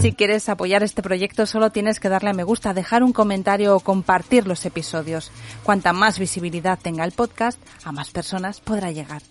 [0.00, 3.74] Si quieres apoyar este proyecto solo tienes que darle a me gusta, dejar un comentario
[3.74, 5.32] o compartir los episodios.
[5.64, 9.22] Cuanta más visibilidad tenga el podcast, a más personas podrá llegar.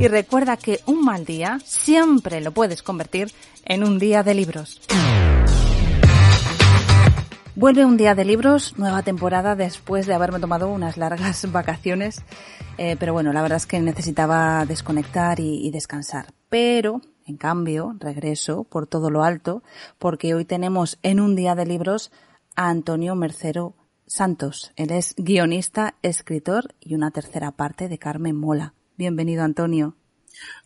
[0.00, 3.32] Y recuerda que un mal día siempre lo puedes convertir
[3.64, 4.80] en un día de libros.
[7.56, 12.22] Vuelve un día de libros, nueva temporada después de haberme tomado unas largas vacaciones.
[12.78, 16.32] Eh, pero bueno, la verdad es que necesitaba desconectar y, y descansar.
[16.48, 19.62] Pero, en cambio, regreso por todo lo alto
[19.98, 22.12] porque hoy tenemos en un día de libros
[22.56, 23.74] a Antonio Mercero
[24.06, 24.72] Santos.
[24.76, 28.74] Él es guionista, escritor y una tercera parte de Carmen Mola.
[28.96, 29.96] Bienvenido, Antonio.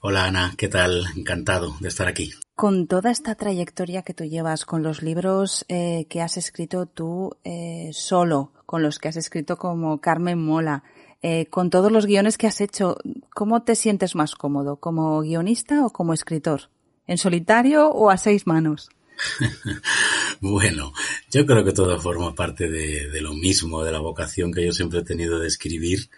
[0.01, 1.05] Hola Ana, ¿qué tal?
[1.17, 2.33] Encantado de estar aquí.
[2.55, 7.37] Con toda esta trayectoria que tú llevas, con los libros eh, que has escrito tú
[7.45, 10.83] eh, solo, con los que has escrito como Carmen Mola,
[11.23, 12.97] eh, con todos los guiones que has hecho,
[13.31, 14.77] ¿cómo te sientes más cómodo?
[14.77, 16.71] ¿Como guionista o como escritor?
[17.07, 18.91] ¿En solitario o a seis manos?
[20.41, 20.93] bueno,
[21.31, 24.73] yo creo que todo forma parte de, de lo mismo, de la vocación que yo
[24.73, 26.09] siempre he tenido de escribir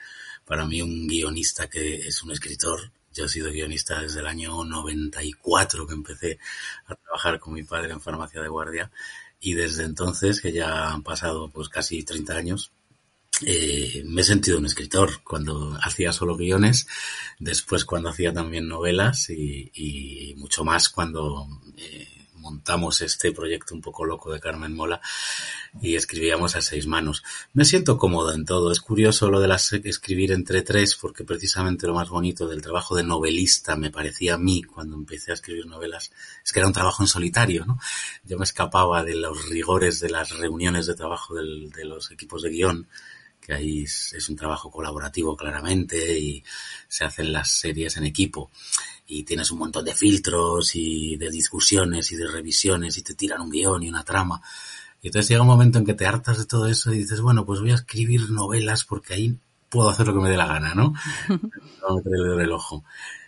[0.45, 2.93] para mí un guionista que es un escritor.
[3.13, 6.39] Yo he sido guionista desde el año 94 que empecé
[6.87, 8.91] a trabajar con mi padre en farmacia de guardia
[9.41, 12.73] y desde entonces, que ya han pasado pues casi 30 años,
[13.47, 16.87] eh, me he sentido un escritor cuando hacía solo guiones,
[17.39, 21.47] después cuando hacía también novelas y, mucho más cuando
[21.77, 25.01] eh, montamos este proyecto un poco loco de Carmen Mola
[25.81, 27.23] y escribíamos a seis manos.
[27.53, 28.73] Me siento cómodo en todo.
[28.73, 32.97] Es curioso lo de las, escribir entre tres porque precisamente lo más bonito del trabajo
[32.97, 36.11] de novelista me parecía a mí cuando empecé a escribir novelas
[36.45, 37.79] es que era un trabajo en solitario, ¿no?
[38.25, 42.51] Yo me escapaba de los rigores de las reuniones de trabajo de los equipos de
[42.51, 42.89] guion
[43.41, 46.45] que ahí es, un trabajo colaborativo claramente y
[46.89, 48.51] se hacen las series en equipo
[49.07, 53.41] y tienes un montón de filtros y de discusiones y de revisiones y te tiran
[53.41, 54.41] un guion y una trama.
[55.03, 57.45] Y entonces llega un momento en que te hartas de todo eso y dices, bueno,
[57.47, 60.75] pues voy a escribir novelas porque ahí puedo hacer lo que me dé la gana,
[60.75, 60.93] ¿no?
[61.29, 62.85] no en el ojo.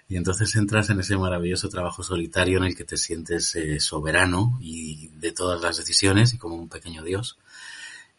[0.08, 4.58] Y entonces entras en ese maravilloso trabajo solitario en el que te sientes eh, soberano
[4.60, 7.38] y de todas las decisiones y como un pequeño dios.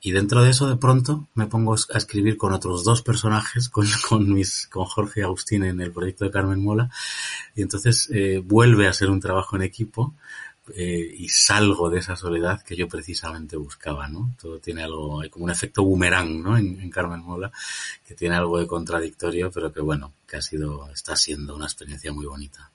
[0.05, 3.87] Y dentro de eso, de pronto, me pongo a escribir con otros dos personajes, con,
[4.09, 6.89] con, mis, con Jorge y Agustín en el proyecto de Carmen Mola.
[7.55, 10.13] Y entonces eh, vuelve a ser un trabajo en equipo
[10.75, 14.35] eh, y salgo de esa soledad que yo precisamente buscaba, ¿no?
[14.41, 16.57] Todo tiene algo, hay como un efecto boomerang, ¿no?
[16.57, 17.49] En, en Carmen Mola,
[18.05, 22.11] que tiene algo de contradictorio, pero que bueno, que ha sido, está siendo una experiencia
[22.11, 22.69] muy bonita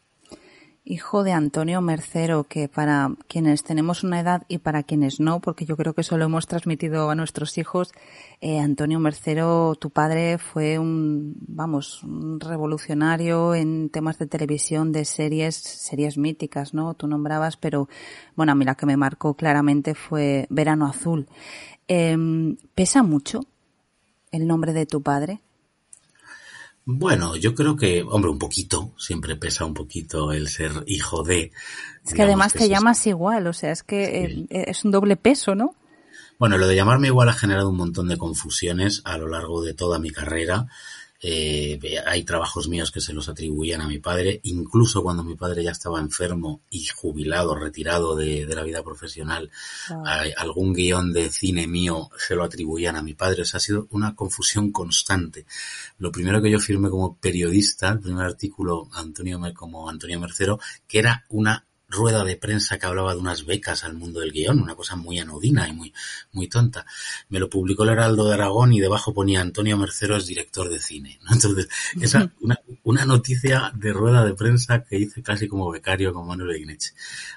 [0.89, 5.67] hijo de Antonio Mercero, que para quienes tenemos una edad y para quienes no, porque
[5.67, 7.93] yo creo que eso lo hemos transmitido a nuestros hijos,
[8.41, 15.05] eh, Antonio Mercero, tu padre fue un, vamos, un revolucionario en temas de televisión, de
[15.05, 16.95] series, series míticas, ¿no?
[16.95, 17.89] Tú nombrabas, pero
[18.35, 21.29] bueno, a mí la que me marcó claramente fue Verano Azul.
[21.87, 22.17] Eh,
[22.75, 23.41] ¿Pesa mucho
[24.33, 25.43] el nombre de tu padre?
[26.91, 31.53] Bueno, yo creo que, hombre, un poquito, siempre pesa un poquito el ser hijo de.
[32.03, 33.09] Es que además que te llamas es...
[33.09, 34.47] igual, o sea, es que sí.
[34.49, 35.75] es un doble peso, ¿no?
[36.39, 39.75] Bueno, lo de llamarme igual ha generado un montón de confusiones a lo largo de
[39.75, 40.69] toda mi carrera.
[41.21, 45.65] Eh, hay trabajos míos que se los atribuían a mi padre, incluso cuando mi padre
[45.65, 49.51] ya estaba enfermo y jubilado, retirado de, de la vida profesional,
[49.89, 50.07] wow.
[50.07, 53.43] hay, algún guion de cine mío se lo atribuían a mi padre.
[53.43, 55.47] O sea, ha sido una confusión constante.
[55.99, 60.99] Lo primero que yo firmé como periodista, el primer artículo Antonio como Antonio Mercero, que
[60.99, 64.75] era una rueda de prensa que hablaba de unas becas al mundo del guion, una
[64.75, 65.95] cosa muy anodina y muy,
[66.33, 66.85] muy tonta.
[67.31, 70.79] Me lo publicó el Heraldo de Aragón y debajo ponía Antonio Mercero es director de
[70.79, 71.19] cine.
[71.31, 71.69] Entonces,
[72.01, 76.57] esa, una, una noticia de rueda de prensa que hice casi como becario con Manuel
[76.57, 76.93] Igneche.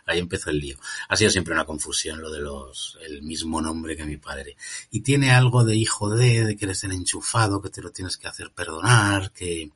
[0.05, 0.77] Ahí empezó el lío.
[1.07, 4.57] Ha sido siempre una confusión lo de los, el mismo nombre que mi padre.
[4.91, 8.17] Y tiene algo de hijo de, de que eres el enchufado, que te lo tienes
[8.17, 9.71] que hacer perdonar, que,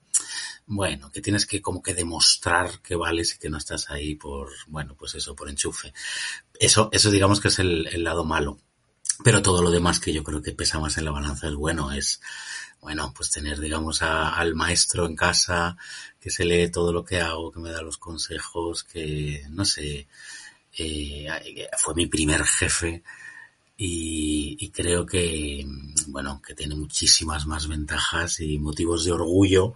[0.68, 4.50] bueno, que tienes que como que demostrar que vales y que no estás ahí por,
[4.68, 5.94] bueno, pues eso, por enchufe.
[6.60, 8.60] Eso, eso digamos que es el, lado malo.
[9.24, 11.92] Pero todo lo demás que yo creo que pesa más en la balanza es bueno,
[11.92, 12.20] es,
[12.82, 15.78] bueno, pues tener, digamos, a, al maestro en casa,
[16.20, 20.08] que se lee todo lo que hago, que me da los consejos, que, no sé,
[20.78, 21.28] eh,
[21.78, 23.04] fue mi primer jefe,
[23.78, 25.66] y, y, creo que,
[26.08, 29.74] bueno, que tiene muchísimas más ventajas y motivos de orgullo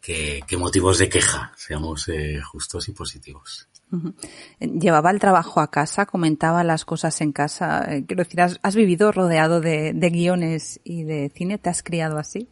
[0.00, 3.68] que, que motivos de queja, seamos eh, justos y positivos.
[4.58, 7.84] Llevaba el trabajo a casa, comentaba las cosas en casa.
[7.94, 11.58] Eh, quiero decir, ¿has, has vivido rodeado de, de, guiones y de cine?
[11.58, 12.48] ¿Te has criado así?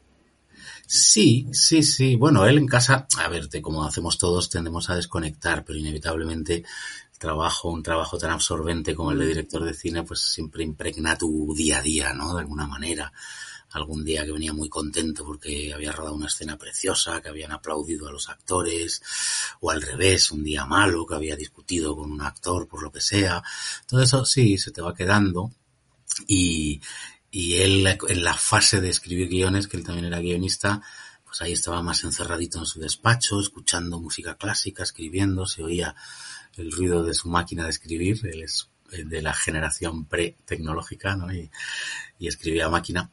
[0.87, 2.17] Sí, sí, sí.
[2.17, 6.65] Bueno, él en casa, a ver, como hacemos todos, tendemos a desconectar, pero inevitablemente
[7.23, 11.55] trabajo, un trabajo tan absorbente como el de director de cine, pues siempre impregna tu
[11.55, 12.35] día a día, ¿no?
[12.35, 13.13] De alguna manera.
[13.71, 18.09] Algún día que venía muy contento porque había rodado una escena preciosa, que habían aplaudido
[18.09, 19.01] a los actores,
[19.61, 23.01] o al revés, un día malo, que había discutido con un actor por lo que
[23.01, 23.43] sea.
[23.87, 25.53] Todo eso sí, se te va quedando.
[26.27, 26.83] Y,
[27.31, 30.83] y él en la fase de escribir guiones, que él también era guionista,
[31.25, 35.95] pues ahí estaba más encerradito en su despacho, escuchando música clásica, escribiendo, se oía
[36.57, 41.33] el ruido de su máquina de escribir, él es eh, de la generación pre-tecnológica, ¿no?
[41.33, 41.51] Y,
[42.21, 43.11] escribía a máquina.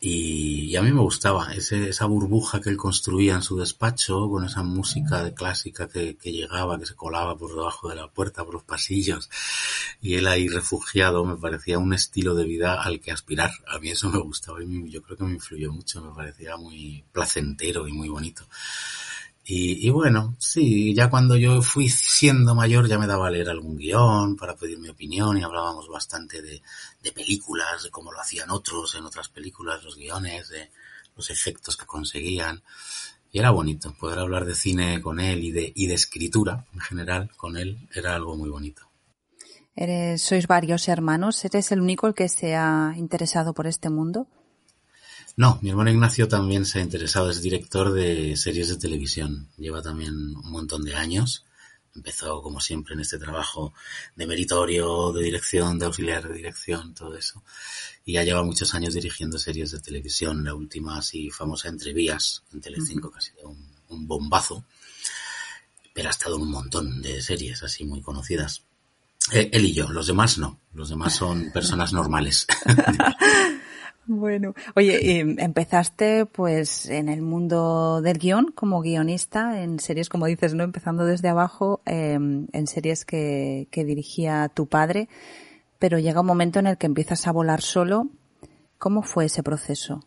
[0.00, 4.62] Y, a mí me gustaba esa burbuja que él construía en su despacho con esa
[4.62, 8.62] música clásica que, que, llegaba, que se colaba por debajo de la puerta, por los
[8.62, 9.28] pasillos.
[10.00, 13.50] Y él ahí refugiado me parecía un estilo de vida al que aspirar.
[13.66, 17.04] A mí eso me gustaba y yo creo que me influyó mucho, me parecía muy
[17.12, 18.46] placentero y muy bonito.
[19.44, 23.76] Y, bueno, sí, ya cuando yo fui siendo mayor ya me daba a leer algún
[23.76, 26.62] guion para pedir mi opinión y hablábamos bastante de,
[27.02, 30.70] de películas, de cómo lo hacían otros en otras películas, los guiones, de
[31.16, 32.62] los efectos que conseguían.
[33.32, 36.80] Y era bonito, poder hablar de cine con él y de, y de escritura en
[36.80, 38.82] general con él era algo muy bonito.
[39.74, 44.28] Eres, sois varios hermanos, ¿eres el único el que se ha interesado por este mundo?
[45.36, 49.48] No, mi hermano Ignacio también se ha interesado, es director de series de televisión.
[49.56, 51.46] Lleva también un montón de años.
[51.94, 53.72] Empezó, como siempre, en este trabajo
[54.14, 57.42] de meritorio, de dirección, de auxiliar de dirección, todo eso.
[58.04, 60.44] Y ya lleva muchos años dirigiendo series de televisión.
[60.44, 64.64] La última así famosa Entrevías, en Telecinco, que ha sido un, un bombazo.
[65.94, 68.64] Pero ha estado en un montón de series así muy conocidas.
[69.30, 70.60] Eh, él y yo, los demás no.
[70.74, 72.46] Los demás son personas normales.
[74.06, 80.26] Bueno, oye, eh, empezaste pues en el mundo del guion como guionista en series, como
[80.26, 80.64] dices, ¿no?
[80.64, 85.08] Empezando desde abajo, eh, en series que, que, dirigía tu padre,
[85.78, 88.08] pero llega un momento en el que empiezas a volar solo.
[88.78, 90.04] ¿Cómo fue ese proceso?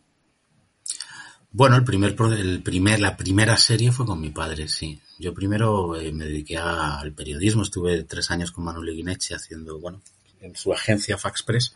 [1.57, 4.99] Bueno, el primer, el primer, la primera serie fue con mi padre, sí.
[5.17, 10.01] Yo primero eh, me dediqué al periodismo, estuve tres años con Manuel Guineche haciendo, bueno,
[10.45, 11.73] en su agencia Faxpress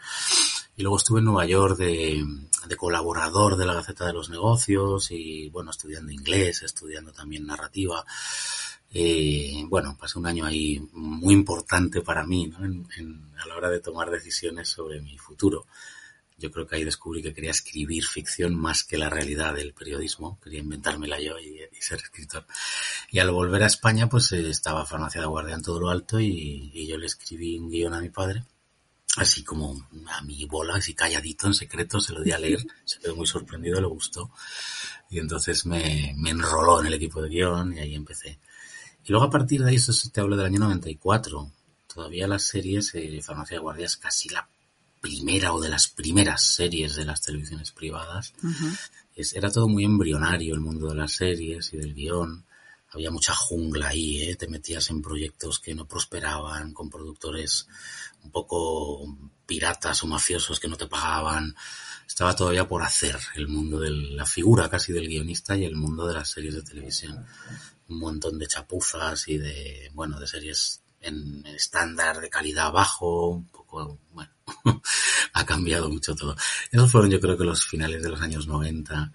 [0.80, 2.26] y luego estuve en Nueva York de,
[2.68, 8.06] de, colaborador de la Gaceta de los Negocios y bueno, estudiando inglés, estudiando también narrativa.
[8.90, 12.64] Eh, bueno, pasé un año ahí muy importante para mí ¿no?
[12.64, 15.66] en, en, a la hora de tomar decisiones sobre mi futuro.
[16.38, 20.40] Yo creo que ahí descubrí que quería escribir ficción más que la realidad del periodismo.
[20.42, 22.46] Quería inventármela yo y, y ser escritor.
[23.12, 26.22] Y al volver a España, pues eh, estaba Farmacia de Guardia en todo lo alto
[26.22, 28.46] y, y yo le escribí un guion a mi padre
[29.20, 33.00] así como a mi bola, así calladito, en secreto, se lo di a leer, se
[33.00, 34.32] quedó muy sorprendido, le gustó.
[35.10, 38.40] Y entonces me, me enroló en el equipo de guion y ahí empecé.
[39.06, 41.52] Y luego a partir de ahí, eso te hablo del año 94,
[41.92, 44.48] todavía las series, eh, Farmacia de Guardia es casi la
[45.02, 48.34] primera o de las primeras series de las televisiones privadas.
[48.44, 48.80] Uh -huh.
[49.16, 52.46] es, era todo muy embrionario el mundo de las series y del guion.
[52.92, 54.36] Había mucha jungla ahí, ¿eh?
[54.36, 57.68] te metías en proyectos que no prosperaban, con productores
[58.24, 59.06] un poco
[59.46, 61.56] piratas o mafiosos que no te pagaban.
[62.08, 66.08] Estaba todavía por hacer el mundo de la figura casi del guionista y el mundo
[66.08, 67.26] de las series de televisión.
[67.88, 73.48] Un montón de chapuzas y de, bueno, de series en estándar de calidad bajo, un
[73.48, 74.32] poco, bueno,
[75.34, 76.36] ha cambiado mucho todo.
[76.72, 79.12] Esos fueron yo creo que los finales de los años 90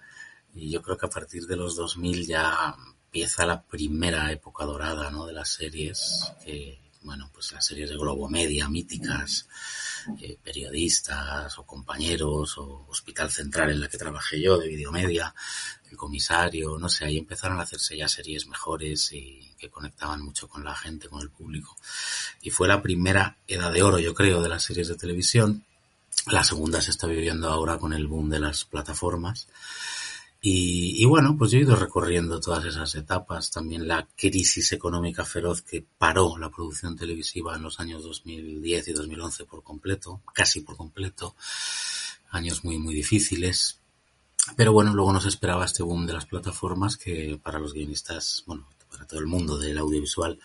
[0.53, 2.75] y yo creo que a partir de los 2000 ya
[3.15, 5.25] empieza la primera época dorada, ¿no?
[5.25, 9.47] De las series que bueno, pues las series de Globo Media, míticas,
[10.19, 15.33] eh, periodistas o compañeros o Hospital Central en la que trabajé yo de Videomedia,
[15.89, 20.49] el comisario, no sé, ahí empezaron a hacerse ya series mejores y que conectaban mucho
[20.49, 21.77] con la gente, con el público.
[22.41, 25.63] Y fue la primera edad de oro, yo creo, de las series de televisión.
[26.27, 29.47] La segunda se está viviendo ahora con el boom de las plataformas.
[30.47, 35.63] Y, bueno, pues yo he ido recorriendo todas esas etapas, también la crisis económica feroz
[35.63, 40.77] que paró la producción televisiva en los años 2010 y 2011 por completo, casi por
[40.77, 41.35] completo,
[42.29, 43.79] años muy, muy difíciles.
[44.55, 48.69] Pero bueno, luego nos esperaba este boom de las plataformas que para los guionistas, bueno,
[48.91, 50.39] para todo el mundo del audiovisual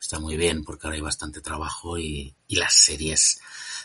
[0.00, 3.40] está muy bien porque ahora hay bastante trabajo y, y las series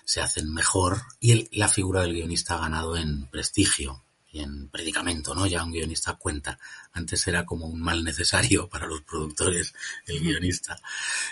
[0.06, 4.02] se hacen mejor y el, la figura del guionista ha ganado en prestigio
[4.32, 5.46] y en predicamento, ¿no?
[5.46, 6.58] Ya un guionista cuenta.
[6.94, 9.74] Antes era como un mal necesario para los productores,
[10.08, 10.80] el guionista,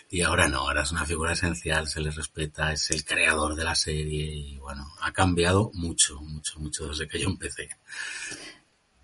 [0.09, 3.63] y ahora no, ahora es una figura esencial, se le respeta, es el creador de
[3.63, 7.69] la serie y bueno, ha cambiado mucho, mucho, mucho desde que yo empecé.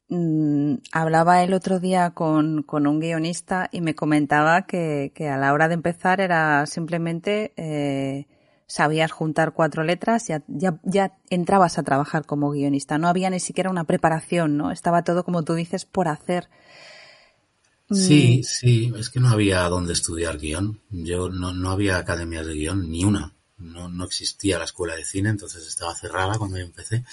[0.08, 5.38] Mm, hablaba el otro día con, con, un guionista y me comentaba que, que, a
[5.38, 8.28] la hora de empezar era simplemente eh,
[8.68, 12.98] sabías juntar cuatro letras, ya, ya, ya entrabas a trabajar como guionista.
[12.98, 14.72] No había ni siquiera una preparación, ¿no?
[14.72, 16.50] Estaba todo, como tú dices, por hacer.
[17.92, 20.82] Sí, sí, es que no había dónde estudiar guion.
[20.90, 23.36] Yo no, no había academias de guion, ni una.
[23.58, 27.06] No, no existía la escuela de cine, entonces estaba cerrada cuando yo empecé.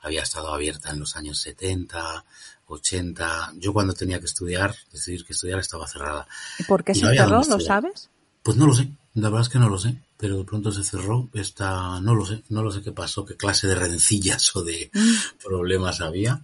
[0.00, 2.24] Había estado abierta en los años 70,
[2.66, 3.54] 80.
[3.56, 6.28] Yo cuando tenía que estudiar, decidir que estudiar, estaba cerrada.
[6.58, 7.42] ¿Y por qué y se no cerró?
[7.42, 8.10] ¿Lo sabes?
[8.42, 8.88] Pues no lo sé.
[9.14, 11.28] La verdad es que no lo sé pero de pronto se cerró.
[11.34, 14.90] Esta, no lo sé, no lo sé qué pasó, qué clase de rencillas o de
[14.90, 15.44] mm.
[15.44, 16.40] problemas había.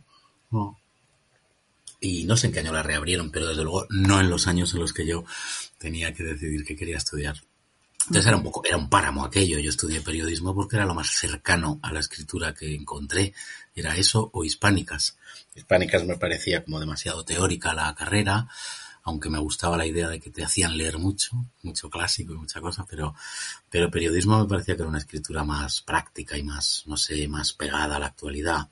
[0.51, 0.79] No.
[1.99, 4.75] Y no sé en qué año la reabrieron, pero desde luego no en los años
[4.75, 5.25] en los que yo
[5.79, 7.37] tenía que decidir que quería estudiar.
[8.01, 9.59] Entonces era un poco, era un páramo aquello.
[9.59, 13.33] Yo estudié periodismo porque era lo más cercano a la escritura que encontré.
[13.75, 15.17] Era eso o hispánicas.
[15.55, 18.49] Hispánicas me parecía como demasiado teórica la carrera
[19.03, 22.61] aunque me gustaba la idea de que te hacían leer mucho, mucho clásico y mucha
[22.61, 23.15] cosa, pero,
[23.69, 27.53] pero periodismo me parecía que era una escritura más práctica y más, no sé, más
[27.53, 28.69] pegada a la actualidad.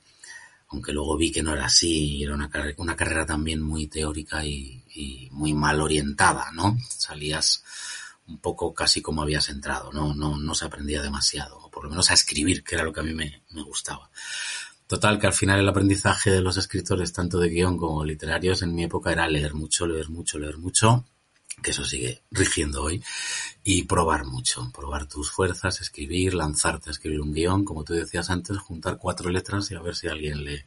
[0.70, 4.84] Aunque luego vi que no era así, era una, una carrera también muy teórica y,
[5.30, 6.76] muy mal orientada, ¿no?
[6.88, 7.62] Salías
[8.26, 11.90] un poco casi como habías entrado, no, no, no se aprendía demasiado, o por lo
[11.90, 14.10] menos a escribir, que era lo que a mí me, me gustaba.
[14.88, 18.74] Total, que al final el aprendizaje de los escritores, tanto de guion como literarios, en
[18.74, 21.04] mi época era leer mucho, leer mucho, leer mucho,
[21.62, 23.04] que eso sigue rigiendo hoy,
[23.62, 28.30] y probar mucho, probar tus fuerzas, escribir, lanzarte a escribir un guion, como tú decías
[28.30, 30.64] antes, juntar cuatro letras y a ver si a alguien le,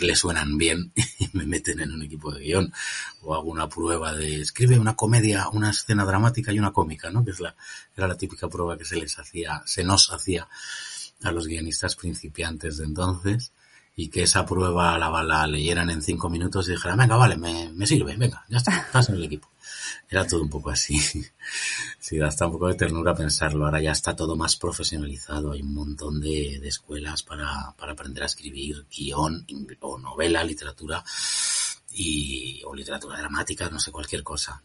[0.00, 2.72] le suenan bien y me meten en un equipo de guion,
[3.20, 7.24] o hago una prueba de escribe una comedia, una escena dramática y una cómica, ¿no?
[7.24, 7.54] Que es la,
[7.96, 10.48] era la típica prueba que se les hacía, se nos hacía
[11.24, 13.52] a los guionistas principiantes de entonces
[13.94, 17.70] y que esa prueba la, la leyeran en cinco minutos y dijeran, venga, vale, me,
[17.72, 19.48] me sirve, venga, ya está, estás en el equipo.
[20.08, 20.98] Era todo un poco así.
[21.98, 23.64] Sí, da hasta un poco de ternura pensarlo.
[23.64, 25.52] Ahora ya está todo más profesionalizado.
[25.52, 29.46] Hay un montón de, de escuelas para, para aprender a escribir guion
[29.80, 31.04] o novela, literatura
[31.92, 34.64] y, o literatura dramática, no sé, cualquier cosa.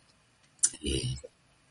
[0.82, 1.16] Y,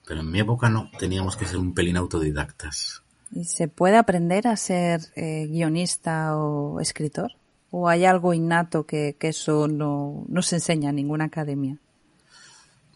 [0.07, 3.03] pero en mi época no, teníamos que ser un pelín autodidactas.
[3.37, 7.33] ¿Y se puede aprender a ser eh, guionista o escritor?
[7.71, 11.77] ¿O hay algo innato que, eso no, se enseña en ninguna academia?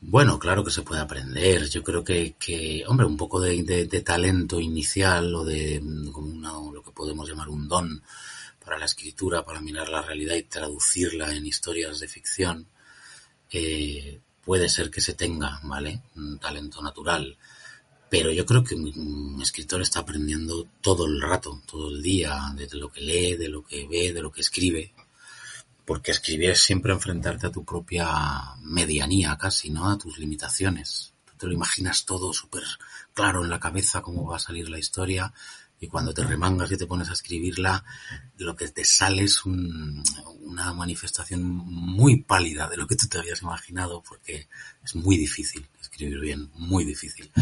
[0.01, 1.69] Bueno, claro que se puede aprender.
[1.69, 5.79] Yo creo que, que hombre, un poco de, talento inicial o de
[6.11, 8.03] como una, lo que podemos llamar un don
[8.65, 12.67] para la escritura, para mirar la realidad y traducirla en historias de ficción,
[13.53, 16.01] eh, puede ser que se tenga, ¿vale?
[16.17, 17.37] Un talento natural
[18.11, 22.69] pero yo creo que un escritor está aprendiendo todo el rato, todo el día, de
[22.77, 24.93] lo que lee, de lo que ve, de lo que escribe.
[25.85, 28.09] Porque escribir es siempre enfrentarte a tu propia
[28.63, 29.89] medianía casi, ¿no?
[29.89, 31.15] A tus limitaciones.
[31.25, 32.65] Tú te lo imaginas todo súper
[33.15, 35.33] claro en la cabeza cómo va a salir la historia
[35.81, 37.83] y cuando te remangas y te pones a escribirla,
[38.37, 40.05] lo que te sale es un,
[40.43, 44.47] una manifestación muy pálida de lo que tú te habías imaginado porque
[44.85, 47.33] es muy difícil escribir bien, muy difícil.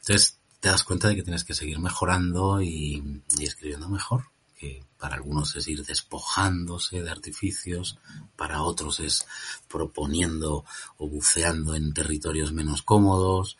[0.00, 4.24] Entonces te das cuenta de que tienes que seguir mejorando y, y escribiendo mejor,
[4.58, 7.98] que para algunos es ir despojándose de artificios,
[8.34, 9.26] para otros es
[9.68, 10.64] proponiendo
[10.96, 13.58] o buceando en territorios menos cómodos,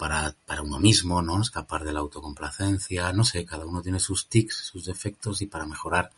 [0.00, 1.42] para, para uno mismo, ¿no?
[1.42, 5.66] Escapar de la autocomplacencia, no sé, cada uno tiene sus tics, sus defectos y para
[5.66, 6.10] mejorar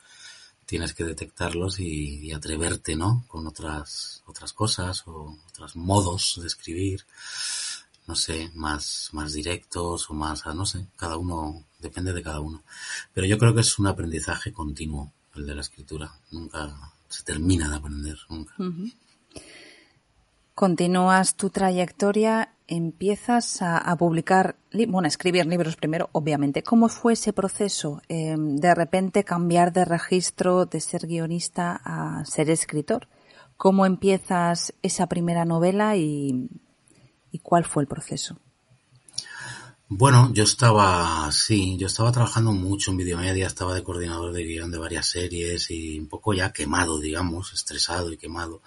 [0.66, 3.24] tienes que detectarlos y, atreverte, ¿no?
[3.26, 7.04] Con otras, otras cosas o otros modos de escribir.
[8.06, 12.62] no sé, más, más directos o más, no sé, cada uno, depende de cada uno.
[13.12, 16.12] Pero yo creo que es un aprendizaje continuo el de la escritura.
[16.30, 18.54] Nunca se termina de aprender, nunca.
[20.54, 24.56] Continúas tu trayectoria, empiezas a, publicar,
[24.88, 26.62] bueno, a escribir libros primero, obviamente.
[26.62, 32.48] ¿Cómo fue ese proceso eh, de repente cambiar de registro de ser guionista a ser
[32.48, 33.08] escritor?
[33.58, 36.48] ¿Cómo empiezas esa primera novela y,
[37.30, 38.38] y cuál fue el proceso?
[39.88, 44.70] Bueno, yo estaba, sí, yo estaba trabajando mucho en videomedia, estaba de coordinador de guion
[44.70, 48.62] de varias series y un poco ya quemado, digamos, estresado y quemado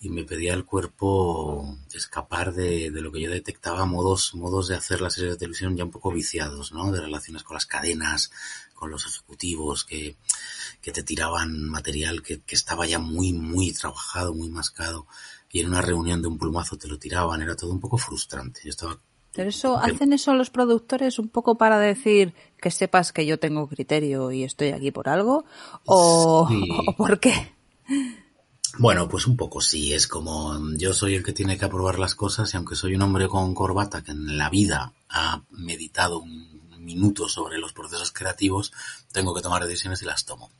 [0.00, 4.76] y me pedía el cuerpo escapar de, de, lo que yo detectaba modos, modos de
[4.76, 6.92] hacer las series de televisión ya un poco viciados, ¿no?
[6.92, 8.30] De relaciones con las cadenas,
[8.74, 10.16] con los ejecutivos que,
[10.82, 15.06] que te tiraban material que, que estaba ya muy, muy trabajado, muy mascado
[15.50, 18.60] y en una reunión de un plumazo te lo tiraban, era todo un poco frustrante.
[18.64, 18.98] Yo estaba
[19.34, 23.66] pero eso, ¿hacen eso los productores un poco para decir que sepas que yo tengo
[23.68, 25.44] criterio y estoy aquí por algo?
[25.86, 26.48] ¿O,
[26.86, 27.52] ¿o por qué?
[28.78, 32.14] Bueno, pues un poco sí, es como yo soy el que tiene que aprobar las
[32.16, 36.60] cosas y aunque soy un hombre con corbata que en la vida ha meditado un
[36.80, 38.72] minuto sobre los procesos creativos,
[39.12, 40.50] tengo que tomar decisiones y las tomo.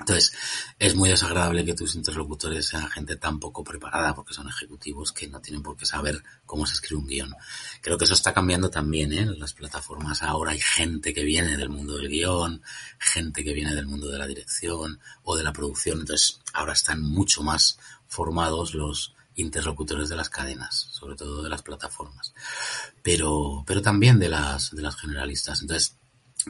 [0.00, 0.32] Entonces,
[0.78, 5.28] es muy desagradable que tus interlocutores sean gente tan poco preparada porque son ejecutivos que
[5.28, 7.34] no tienen por qué saber cómo se escribe un guion.
[7.82, 9.20] Creo que eso está cambiando también, ¿eh?
[9.20, 12.62] En las plataformas ahora hay gente que viene del mundo del guion,
[12.98, 16.00] gente que viene del mundo de la dirección o de la producción.
[16.00, 17.78] Entonces, ahora están mucho más
[18.08, 22.32] formados los interlocutores de las cadenas, sobre todo de las plataformas.
[23.02, 25.60] Pero, pero también de las, de las generalistas.
[25.60, 25.99] Entonces,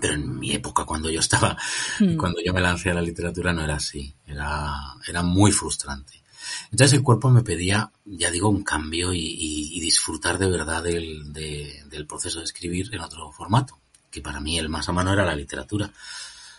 [0.01, 1.57] pero en mi época, cuando yo estaba,
[1.99, 2.17] hmm.
[2.17, 4.15] cuando yo me lancé a la literatura, no era así.
[4.27, 4.73] Era,
[5.07, 6.23] era muy frustrante.
[6.71, 12.07] Entonces el cuerpo me pedía, ya digo, un cambio y, disfrutar de verdad del, del
[12.07, 13.79] proceso de escribir en otro formato,
[14.11, 15.91] que para mí el más a mano era la literatura.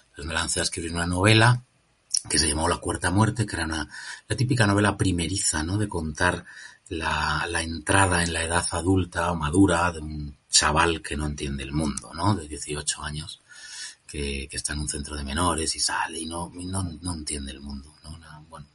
[0.09, 1.63] Entonces me lancé a escribir una novela
[2.29, 3.87] que se llamó La Cuarta Muerte, que era una,
[4.27, 5.77] la típica novela primeriza, ¿no?
[5.77, 6.45] De contar
[6.91, 11.71] la, entrada en la edad adulta o madura de un chaval que no entiende el
[11.71, 12.35] mundo, ¿no?
[12.35, 13.41] De 18 años,
[14.05, 17.51] que, que está en un centro de menores y sale y no, no, no entiende
[17.51, 18.19] el mundo, ¿no?
[18.49, 18.67] bueno.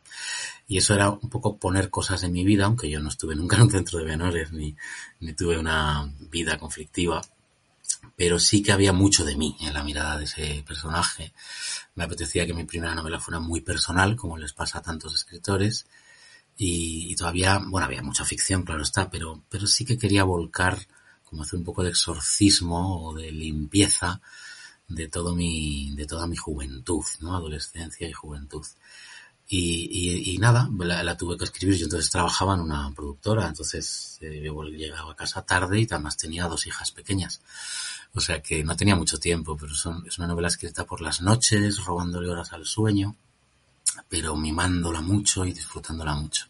[0.68, 3.56] Y eso era un poco poner cosas en mi vida, aunque yo no estuve nunca
[3.56, 4.74] en un centro de menores ni,
[5.20, 7.20] ni tuve una vida conflictiva,
[8.16, 11.34] pero sí que había mucho de mí en la mirada de ese personaje.
[11.94, 15.86] Me apetecía que mi primera novela fuera muy personal, como les pasa a tantos escritores,
[16.56, 20.78] y, y, todavía, bueno, había mucha ficción, claro está, pero, pero sí que quería volcar
[21.24, 24.20] como hacer un poco de exorcismo o de limpieza
[24.88, 27.36] de todo mi, de toda mi juventud, ¿no?
[27.36, 28.64] Adolescencia y juventud.
[29.48, 31.76] Y, y, nada, la, tuve que escribir.
[31.76, 36.16] Yo entonces trabajaba en una productora, entonces eh, yo llegaba a casa tarde y además
[36.16, 37.40] tenía dos hijas pequeñas.
[38.14, 41.20] O sea que no tenía mucho tiempo, pero son, es una novela escrita por las
[41.20, 43.14] noches, robándole horas al sueño,
[44.08, 46.46] pero mimándola mucho y disfrutándola mucho.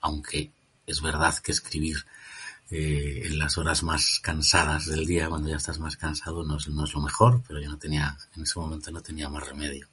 [0.00, 0.50] Aunque
[0.86, 2.04] es verdad que escribir
[2.70, 6.68] eh, en las horas más cansadas del día, cuando ya estás más cansado, no es,
[6.68, 9.88] no es lo mejor, pero yo no tenía, en ese momento no tenía más remedio.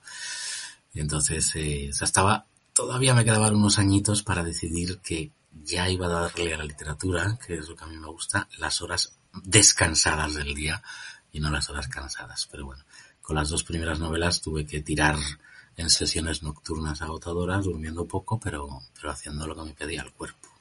[0.93, 5.31] Entonces, eh, estaba, todavía me quedaban unos añitos para decidir que
[5.63, 8.47] ya iba a darle a la literatura, que es lo que a mí me gusta,
[8.57, 10.81] las horas descansadas del día
[11.31, 12.47] y no las horas cansadas.
[12.51, 12.83] Pero bueno,
[13.21, 15.17] con las dos primeras novelas tuve que tirar
[15.81, 20.51] en sesiones nocturnas agotadoras, durmiendo poco, pero, pero haciendo lo que me pedía el cuerpo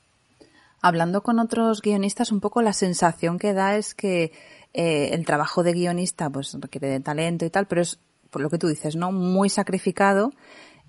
[0.80, 4.32] hablando con otros guionistas, un poco la sensación que da es que
[4.72, 7.98] eh, el trabajo de guionista pues requiere de talento y tal, pero es,
[8.30, 9.12] por lo que tú dices, ¿no?
[9.12, 10.32] Muy sacrificado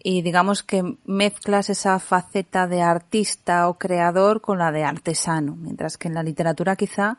[0.04, 5.98] y digamos que mezclas esa faceta de artista o creador con la de artesano, mientras
[5.98, 7.18] que en la literatura quizá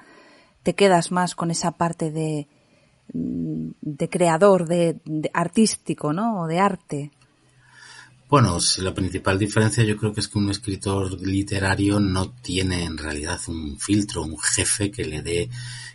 [0.63, 2.49] te quedas más con esa parte de,
[3.09, 6.43] de creador, de, de artístico, ¿no?
[6.43, 7.11] O de arte.
[8.33, 12.97] Bueno, la principal diferencia yo creo que es que un escritor literario no tiene en
[12.97, 15.51] realidad un filtro, un jefe que le dé,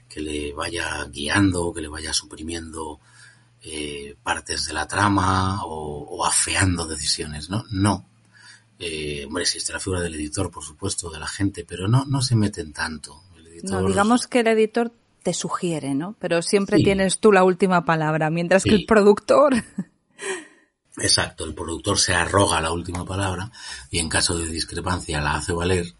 [0.08, 3.00] que le vaya guiando, que le vaya suprimiendo
[3.64, 7.66] eh, partes de la trama o, afeando decisiones, ¿no?
[7.72, 8.08] No.
[8.78, 12.22] Eh, hombre, existe la figura del editor, por supuesto, de la gente, pero no, no
[12.22, 13.24] se meten tanto.
[13.64, 14.92] No, digamos que el editor
[15.28, 16.16] te sugiere, ¿no?
[16.20, 19.62] Pero siempre tienes tú la última palabra, mientras que el productor
[21.00, 23.52] Exacto, el productor se arroga la última palabra
[23.92, 25.94] y en caso de discrepancia la hace valer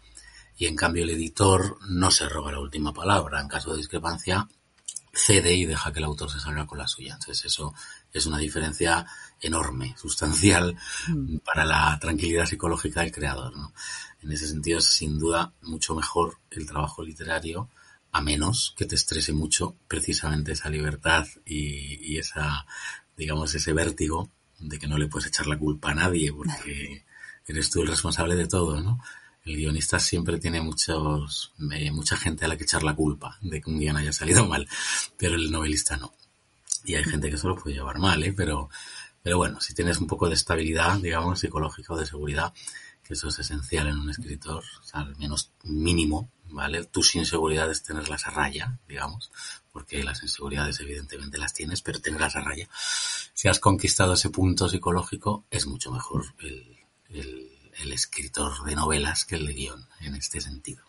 [0.56, 3.42] y en cambio el editor no se arroga la última palabra.
[3.42, 4.48] En caso de discrepancia
[5.12, 7.18] cede y deja que el autor se salga con la suya.
[7.20, 7.74] Entonces eso
[8.10, 9.04] es una diferencia
[9.42, 10.74] enorme, sustancial
[11.06, 11.36] mm.
[11.44, 13.54] para la tranquilidad psicológica del creador.
[13.54, 13.74] ¿no?
[14.22, 17.68] En ese sentido es sin duda mucho mejor el trabajo literario
[18.12, 22.66] a menos que te estrese mucho precisamente esa libertad y, y esa,
[23.16, 27.04] digamos, ese vértigo de que no le puedes echar la culpa a nadie porque
[27.46, 29.00] eres tú el responsable de todo, ¿no?
[29.44, 33.60] El guionista siempre tiene muchos, eh, mucha gente a la que echar la culpa de
[33.60, 34.68] que un guion haya salido mal,
[35.16, 36.12] pero el novelista no.
[36.84, 38.34] Y hay gente que solo puede llevar mal, ¿eh?
[38.36, 38.68] Pero,
[39.22, 42.52] pero bueno, si tienes un poco de estabilidad, digamos, psicológica o de seguridad,
[43.14, 46.84] eso es esencial en un escritor, al menos mínimo, ¿vale?
[46.84, 49.30] Tus inseguridades tenerlas a raya, digamos,
[49.72, 52.68] porque las inseguridades evidentemente las tienes, pero tenerlas a raya.
[53.34, 56.78] Si has conquistado ese punto psicológico, es mucho mejor el,
[57.10, 60.82] el, el escritor de novelas que el de guion, en este sentido.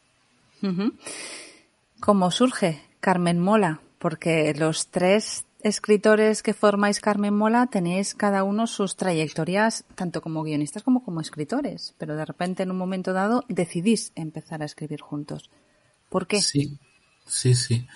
[2.00, 3.82] ¿Cómo surge Carmen Mola?
[3.98, 10.44] Porque los tres escritores que formáis Carmen Mola tenéis cada uno sus trayectorias, tanto como
[10.44, 15.02] guionistas como como escritores, pero de repente en un momento dado decidís empezar a escribir
[15.02, 15.50] juntos.
[16.10, 16.42] ¿Por qué?
[16.42, 16.78] Sí,
[17.26, 17.88] sí, sí.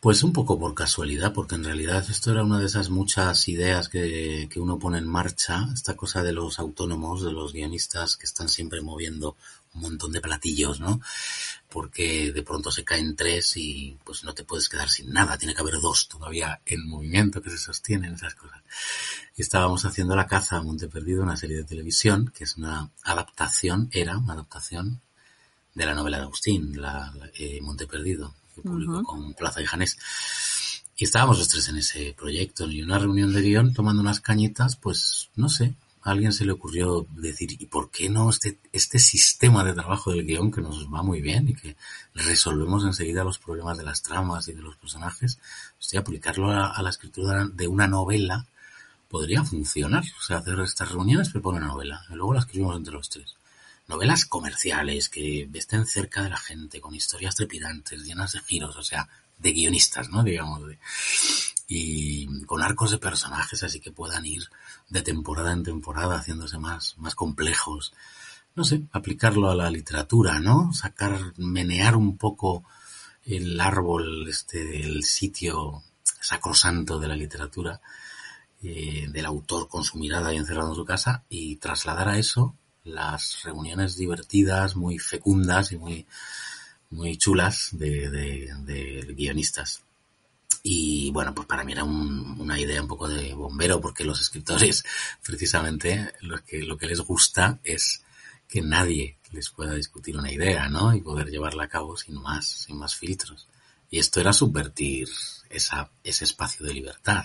[0.00, 3.88] Pues un poco por casualidad, porque en realidad esto era una de esas muchas ideas
[3.88, 8.26] que, que, uno pone en marcha, esta cosa de los autónomos, de los guionistas que
[8.26, 9.36] están siempre moviendo
[9.78, 11.00] un montón de platillos, ¿no?
[11.70, 15.54] Porque de pronto se caen tres y pues no te puedes quedar sin nada, tiene
[15.54, 18.60] que haber dos todavía en movimiento que se sostienen, esas cosas.
[19.36, 22.90] Y estábamos haciendo La caza a Monte Perdido, una serie de televisión, que es una
[23.04, 25.00] adaptación, era una adaptación
[25.74, 29.04] de la novela de Agustín, la, la eh, Monte Perdido que publicó uh -huh.
[29.04, 29.96] con Plaza y Janés.
[30.96, 34.20] Y estábamos los tres en ese proyecto y en una reunión de guion tomando unas
[34.20, 35.74] cañitas, pues no sé,
[36.10, 40.24] alguien se le ocurrió decir, ¿y por qué no este, este sistema de trabajo del
[40.24, 41.76] guion que nos va muy bien y que
[42.14, 45.38] resolvemos enseguida los problemas de las tramas y de los personajes?
[45.78, 48.46] Hostia, aplicarlo a, a la escritura de una novela
[49.08, 50.04] podría funcionar.
[50.18, 53.38] O sea, hacer estas reuniones propone una novela y luego la escribimos entre los tres
[53.88, 58.82] novelas comerciales que estén cerca de la gente, con historias trepidantes, llenas de giros, o
[58.82, 60.22] sea, de guionistas, ¿no?
[60.22, 60.78] Digamos, de,
[61.68, 64.42] y con arcos de personajes así que puedan ir
[64.88, 67.92] de temporada en temporada haciéndose más, más complejos.
[68.54, 70.72] No sé, aplicarlo a la literatura, ¿no?
[70.72, 72.64] Sacar, menear un poco
[73.24, 77.80] el árbol, este, del sitio sacrosanto de la literatura,
[78.62, 82.56] eh, del autor con su mirada y encerrado en su casa, y trasladar a eso
[82.84, 86.06] las reuniones divertidas, muy fecundas y muy,
[86.90, 89.82] muy chulas de, de, de guionistas.
[90.62, 94.20] Y bueno, pues para mí era un, una idea un poco de bombero, porque los
[94.20, 94.84] escritores,
[95.24, 98.02] precisamente, lo que, lo que les gusta es
[98.48, 100.94] que nadie les pueda discutir una idea, ¿no?
[100.94, 103.46] Y poder llevarla a cabo sin más, sin más filtros.
[103.90, 105.08] Y esto era subvertir
[105.50, 107.24] esa, ese espacio de libertad.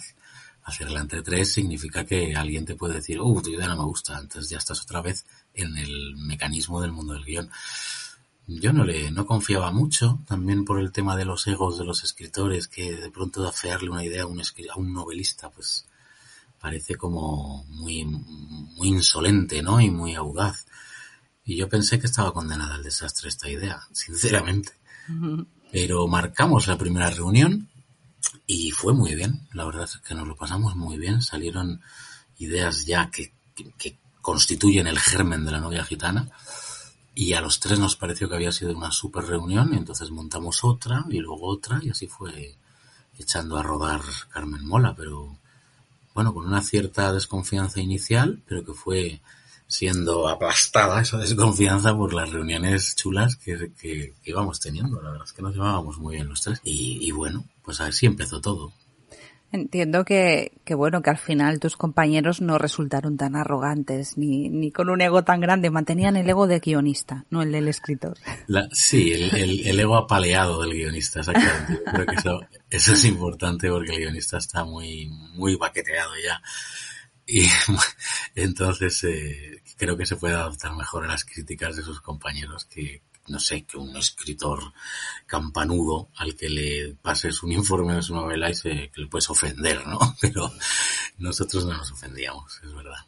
[0.64, 4.18] Hacerla entre tres significa que alguien te puede decir, uh, tu idea no me gusta,
[4.18, 7.50] entonces ya estás otra vez en el mecanismo del mundo del guion.
[8.46, 12.04] Yo no le, no confiaba mucho, también por el tema de los egos de los
[12.04, 15.86] escritores, que de pronto afearle una idea a un, a un novelista, pues
[16.60, 19.80] parece como muy, muy insolente, ¿no?
[19.80, 20.66] Y muy audaz.
[21.46, 24.74] Y yo pensé que estaba condenada al desastre esta idea, sinceramente.
[25.72, 27.70] Pero marcamos la primera reunión
[28.46, 29.48] y fue muy bien.
[29.54, 31.22] La verdad es que nos lo pasamos muy bien.
[31.22, 31.82] Salieron
[32.38, 36.30] ideas ya que, que, que constituyen el germen de la novia gitana.
[37.16, 40.64] Y a los tres nos pareció que había sido una super reunión y entonces montamos
[40.64, 42.58] otra y luego otra y así fue
[43.18, 45.38] echando a rodar Carmen Mola, pero
[46.14, 49.22] bueno, con una cierta desconfianza inicial, pero que fue
[49.68, 55.02] siendo aplastada esa desconfianza por las reuniones chulas que, que, íbamos teniendo.
[55.02, 56.60] La verdad es que nos llevábamos muy bien los tres.
[56.64, 58.72] Y, y bueno, pues así empezó todo.
[59.54, 64.72] Entiendo que, que, bueno, que al final tus compañeros no resultaron tan arrogantes ni, ni
[64.72, 68.18] con un ego tan grande, mantenían el ego del guionista, no el del escritor.
[68.48, 71.84] La, sí, el, el, el, ego apaleado del guionista, exactamente.
[71.86, 76.42] Creo que eso, eso es importante porque el guionista está muy, muy baqueteado ya.
[77.28, 77.48] Y
[78.36, 83.04] entonces eh, creo que se puede adaptar mejor a las críticas de sus compañeros que,
[83.28, 84.74] no sé, que un escritor
[85.26, 89.30] campanudo al que le pases un informe de su novela y se, que le puedes
[89.30, 90.00] ofender, ¿no?
[90.22, 90.52] Pero
[91.18, 93.00] nosotros no nos ofendíamos, es verdad.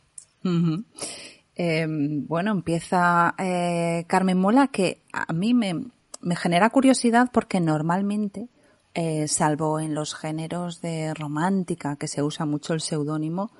[1.55, 5.85] Eh, bueno, empieza eh, Carmen Mola, que a mí me,
[6.25, 8.49] me genera curiosidad porque normalmente,
[8.93, 13.51] eh, salvo en los géneros de romántica, que se usa mucho el seudónimo,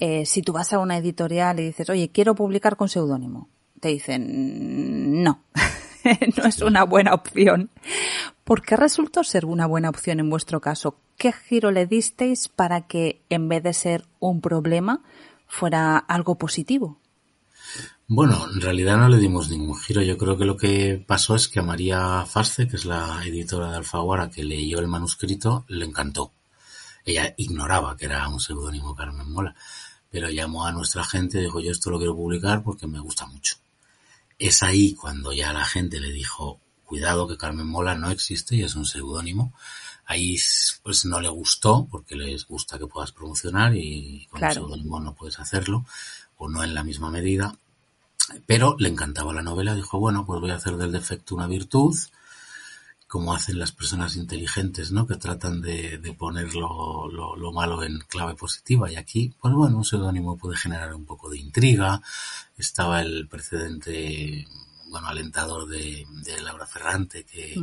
[0.00, 3.48] eh, si tú vas a una editorial y dices, oye, quiero publicar con seudónimo,
[3.80, 5.44] te dicen, no.
[6.36, 7.70] no es una buena opción.
[8.44, 10.96] ¿Por qué resultó ser una buena opción en vuestro caso?
[11.16, 15.02] ¿Qué giro le disteis para que, en vez de ser un problema,
[15.46, 16.98] fuera algo positivo?
[18.06, 20.00] Bueno, en realidad no le dimos ningún giro.
[20.00, 23.70] Yo creo que lo que pasó es que a María Fasce, que es la editora
[23.70, 26.32] de Alfaguara, que leyó el manuscrito, le encantó.
[27.04, 29.54] Ella ignoraba que era un seudónimo Carmen Mola,
[30.10, 33.26] pero llamó a nuestra gente y dijo, yo esto lo quiero publicar porque me gusta
[33.26, 33.56] mucho.
[34.38, 38.62] Es ahí cuando ya la gente le dijo, cuidado que Carmen Mola no existe y
[38.62, 39.52] es un seudónimo.
[40.06, 40.36] Ahí
[40.82, 45.14] pues no le gustó porque les gusta que puedas promocionar y con el seudónimo no
[45.14, 45.84] puedes hacerlo
[46.38, 47.54] o no en la misma medida.
[48.46, 51.96] Pero le encantaba la novela, dijo, bueno, pues voy a hacer del defecto una virtud,
[53.08, 55.06] como hacen las personas inteligentes, ¿no?
[55.06, 58.92] Que tratan de, poner lo, lo, malo en clave positiva.
[58.92, 62.02] Y aquí, pues bueno, un seudónimo puede generar un poco de intriga.
[62.58, 64.46] Estaba el precedente
[64.90, 66.06] bueno, alentador de,
[66.42, 67.56] Laura Ferrante, que,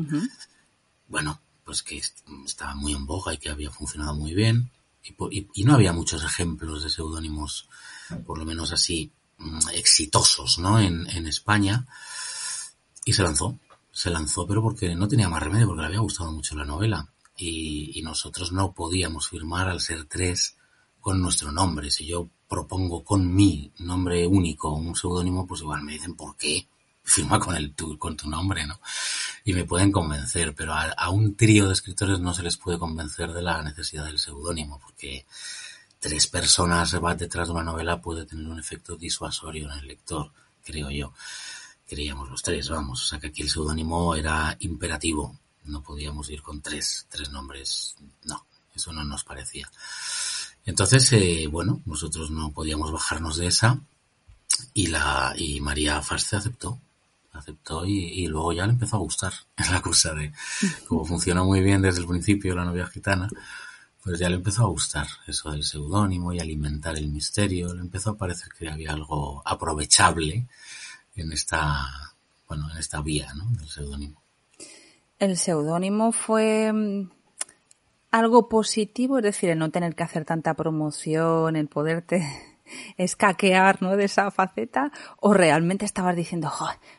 [1.08, 2.02] bueno, pues que
[2.46, 4.72] estaba muy en boga y que había funcionado muy bien.
[5.04, 7.68] Y, no había muchos ejemplos de seudónimos,
[8.26, 10.80] por lo menos así, mm, exitosos, ¿no?
[10.80, 11.86] En, España.
[13.04, 13.60] Y se lanzó.
[13.96, 17.08] Se lanzó, pero porque no tenía más remedio, porque le había gustado mucho la novela.
[17.38, 20.58] Y, y nosotros no podíamos firmar al ser tres
[21.00, 21.90] con nuestro nombre.
[21.90, 26.68] Si yo propongo con mi nombre único un seudónimo, pues igual me dicen por qué
[27.06, 28.80] firma con el tu, con tu nombre, ¿no?
[29.44, 33.32] Y me pueden convencer, pero a, un trío de escritores no se les puede convencer
[33.32, 35.26] de la necesidad del seudónimo, porque
[36.00, 40.32] tres personas detrás de una novela puede tener un efecto disuasorio en el lector,
[40.64, 41.14] creo yo.
[41.88, 46.42] Creíamos los tres, vamos, o sea que aquí el seudónimo era imperativo, no podíamos ir
[46.42, 48.46] con tres, tres nombres, no,
[48.76, 49.70] eso no nos parecía.
[50.66, 53.80] Entonces, eh, bueno, nosotros no podíamos bajarnos de esa
[54.74, 56.80] y la y María Farce aceptó
[57.38, 59.34] aceptó y, luego ya le empezó a gustar.
[59.72, 60.32] La cosa de,
[60.88, 63.28] como funcionó muy bien desde el principio la novia gitana,
[64.02, 67.74] pues ya le empezó a gustar eso del seudónimo y alimentar el misterio.
[67.74, 70.48] Le empezó a parecer que había algo aprovechable
[71.16, 71.86] en esta,
[72.48, 73.46] bueno, en esta vía, ¿no?
[73.58, 74.22] Del seudónimo.
[75.20, 77.10] El seudónimo fue mm,
[78.12, 82.26] algo positivo, es decir, el no tener que hacer tanta promoción, el poderte
[82.98, 83.96] escaquear ¿no?
[83.96, 86.52] de esa faceta o realmente estabas diciendo,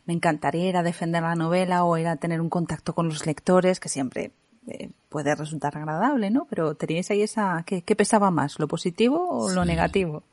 [0.06, 3.26] me encantaría ir a defender la novela o ir a tener un contacto con los
[3.26, 4.32] lectores, que siempre
[4.66, 6.46] eh, puede resultar agradable, ¿no?
[6.50, 10.24] Pero teníais ahí esa, ¿qué, pesaba más, lo positivo o lo negativo?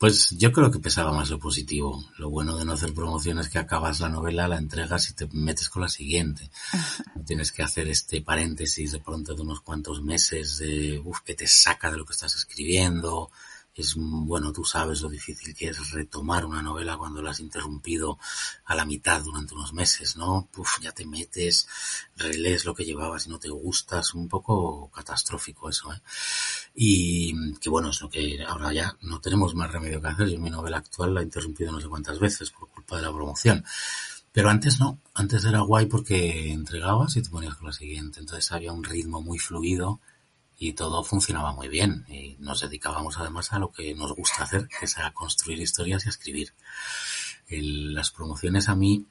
[0.00, 2.02] Pues yo creo que pesaba más lo positivo.
[2.16, 5.28] Lo bueno de no hacer promoción es que acabas la novela, la entregas y te
[5.30, 6.48] metes con la siguiente.
[7.14, 11.34] No tienes que hacer este paréntesis de pronto de unos cuantos meses de, uf, que
[11.34, 13.30] te saca de lo que estás escribiendo,
[13.80, 18.18] es, bueno, tú sabes lo difícil que es retomar una novela cuando la has interrumpido
[18.64, 20.48] a la mitad durante unos meses, ¿no?
[20.56, 21.68] Uf, ya te metes,
[22.16, 26.00] relees lo que llevabas y no te gusta, es un poco catastrófico eso, ¿eh?
[26.74, 30.28] Y que bueno, es lo que ahora ya no tenemos más remedio que hacer.
[30.28, 33.12] Yo mi novela actual la he interrumpido no sé cuántas veces por culpa de la
[33.12, 33.64] promoción.
[34.32, 38.20] Pero antes no, antes era guay porque entregabas y te ponías con la siguiente.
[38.20, 40.00] Entonces había un ritmo muy fluido
[40.62, 44.68] y todo funcionaba muy bien y nos dedicábamos además a lo que nos gusta hacer,
[44.68, 46.52] que es a construir historias y a escribir.
[47.48, 49.06] las promociones a mí,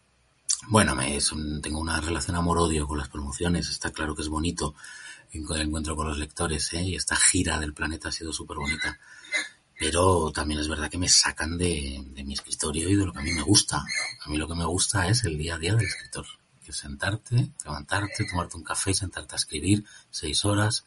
[0.68, 1.18] bueno, me,
[1.64, 4.76] tengo una relación amor-odio con las promociones, está claro que es bonito
[5.32, 6.84] el encuentro con los lectores ¿eh?
[6.84, 9.00] y esta gira del planeta ha sido súper bonita.
[9.80, 13.20] Pero también es verdad que me sacan de, de mi escritorio y de lo que
[13.20, 13.84] a mí me gusta.
[14.24, 16.28] A mí lo que me gusta es el día a día del escritor
[16.74, 20.86] sentarte, levantarte, tomarte un café, sentarte a escribir seis horas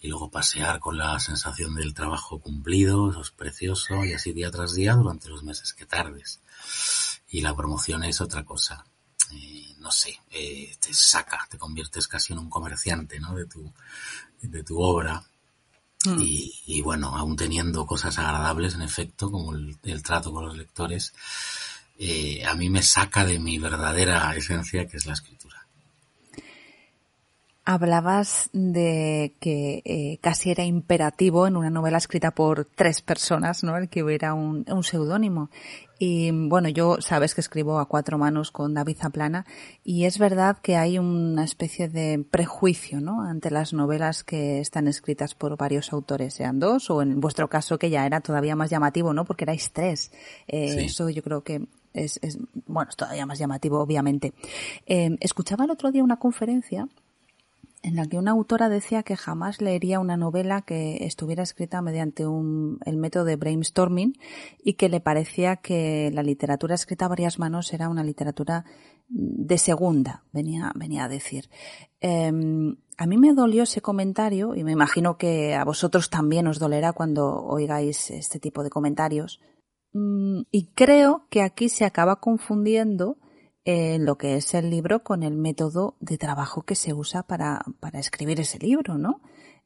[0.00, 4.50] y luego pasear con la sensación del trabajo cumplido, eso es precioso, y así día
[4.50, 6.40] tras día durante los meses que tardes.
[7.28, 8.84] Y la promoción es otra cosa.
[9.32, 13.34] Eh, no sé, eh, te saca, te conviertes casi en un comerciante, ¿no?
[13.34, 13.72] De tu,
[14.40, 15.22] de tu obra.
[16.04, 16.20] Mm.
[16.20, 21.14] Y, bueno, aún teniendo cosas agradables, en efecto, como el trato con los lectores,
[21.98, 25.54] eh, a mí me saca de mi verdadera esencia, que es la escritura.
[27.66, 33.78] Hablabas de que eh, casi era imperativo en una novela escrita por tres personas, ¿no?
[33.78, 35.48] El que hubiera un, un seudónimo.
[35.98, 39.46] Y bueno, yo sabes que escribo a cuatro manos con David Zaplana
[39.82, 43.22] y es verdad que hay una especie de prejuicio, ¿no?
[43.22, 47.78] Ante las novelas que están escritas por varios autores, sean dos o en vuestro caso
[47.78, 49.24] que ya era todavía más llamativo, ¿no?
[49.24, 50.12] Porque erais tres.
[50.48, 54.34] Eh, Eso yo creo que es, es, bueno, es todavía más llamativo, obviamente.
[54.86, 56.88] Eh, escuchaba el otro día una conferencia
[57.84, 62.26] en la que una autora decía que jamás leería una novela que estuviera escrita mediante
[62.26, 64.16] un, el método de brainstorming
[64.62, 68.64] y que le parecía que la literatura escrita a varias manos era una literatura
[69.08, 71.50] de segunda, venía, venía a decir.
[72.00, 72.32] Eh,
[72.96, 76.94] a mí me dolió ese comentario y me imagino que a vosotros también os dolerá
[76.94, 79.40] cuando oigáis este tipo de comentarios,
[79.94, 83.16] y creo que aquí se acaba confundiendo
[83.64, 87.64] eh, lo que es el libro con el método de trabajo que se usa para,
[87.80, 89.20] para escribir ese libro, ¿no?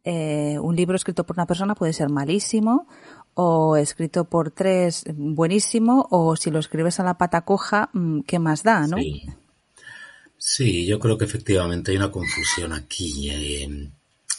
[0.04, 2.86] Eh, un libro escrito por una persona puede ser malísimo
[3.34, 8.38] o escrito por tres buenísimo o si lo escribes a la pata coja, mm, ¿qué
[8.38, 8.98] más da, no?
[8.98, 9.22] Sí.
[10.38, 13.28] Sí, yo creo que efectivamente hay una confusión aquí.
[13.30, 13.90] Eh,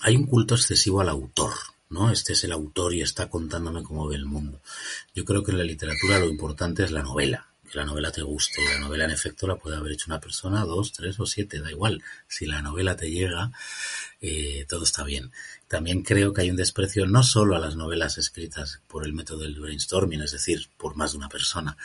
[0.01, 1.51] hay un culto excesivo al autor,
[1.89, 2.11] ¿no?
[2.11, 4.61] Este es el autor y está contándome cómo ve el mundo.
[5.15, 8.21] Yo creo que en la literatura lo importante es la novela, que la novela te
[8.21, 8.63] guste.
[8.63, 11.71] La novela en efecto la puede haber hecho una persona, dos, tres o siete, da
[11.71, 12.03] igual.
[12.27, 13.51] Si la novela te llega,
[14.21, 15.31] eh, todo está bien.
[15.67, 19.39] También creo que hay un desprecio no solo a las novelas escritas por el método
[19.39, 21.75] del brainstorming, es decir, por más de una persona.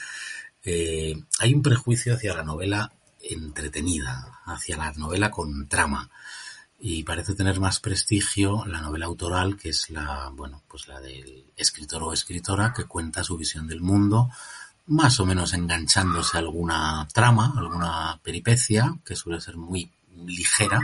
[0.64, 6.10] Eh, hay un prejuicio hacia la novela entretenida, hacia la novela con trama
[6.78, 11.46] y parece tener más prestigio la novela autoral, que es la, bueno, pues la del
[11.56, 14.28] escritor o escritora que cuenta su visión del mundo,
[14.86, 20.80] más o menos enganchándose a alguna trama, alguna peripecia, que suele ser muy ligera,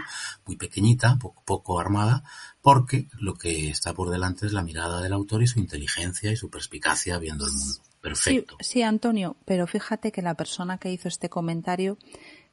[0.47, 2.25] muy pequeñita, poco, poco armada,
[2.61, 6.37] porque lo que está por delante es la mirada del autor y su inteligencia y
[6.37, 7.81] su perspicacia viendo el mundo.
[8.01, 8.57] Perfecto.
[8.61, 11.99] Sí, sí, Antonio, pero fíjate que la persona que hizo este comentario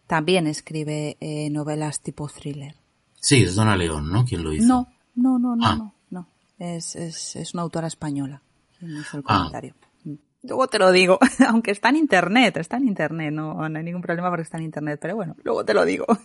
[0.06, 2.76] también escribe eh, novelas tipo thriller.
[3.20, 4.24] Sí, es Dona León, ¿no?
[4.26, 4.66] ¿Quién lo hizo?
[4.68, 5.76] No, no, no, no, Ah.
[5.76, 6.28] no, no.
[6.60, 8.42] Es, es, es una autora española
[8.80, 9.38] quien hizo el Ah.
[9.38, 9.74] comentario.
[9.74, 9.87] Mm.
[10.44, 14.02] Luego te lo digo, aunque está en internet, está en internet, no, no hay ningún
[14.02, 16.06] problema porque está en internet, pero bueno, luego te lo digo.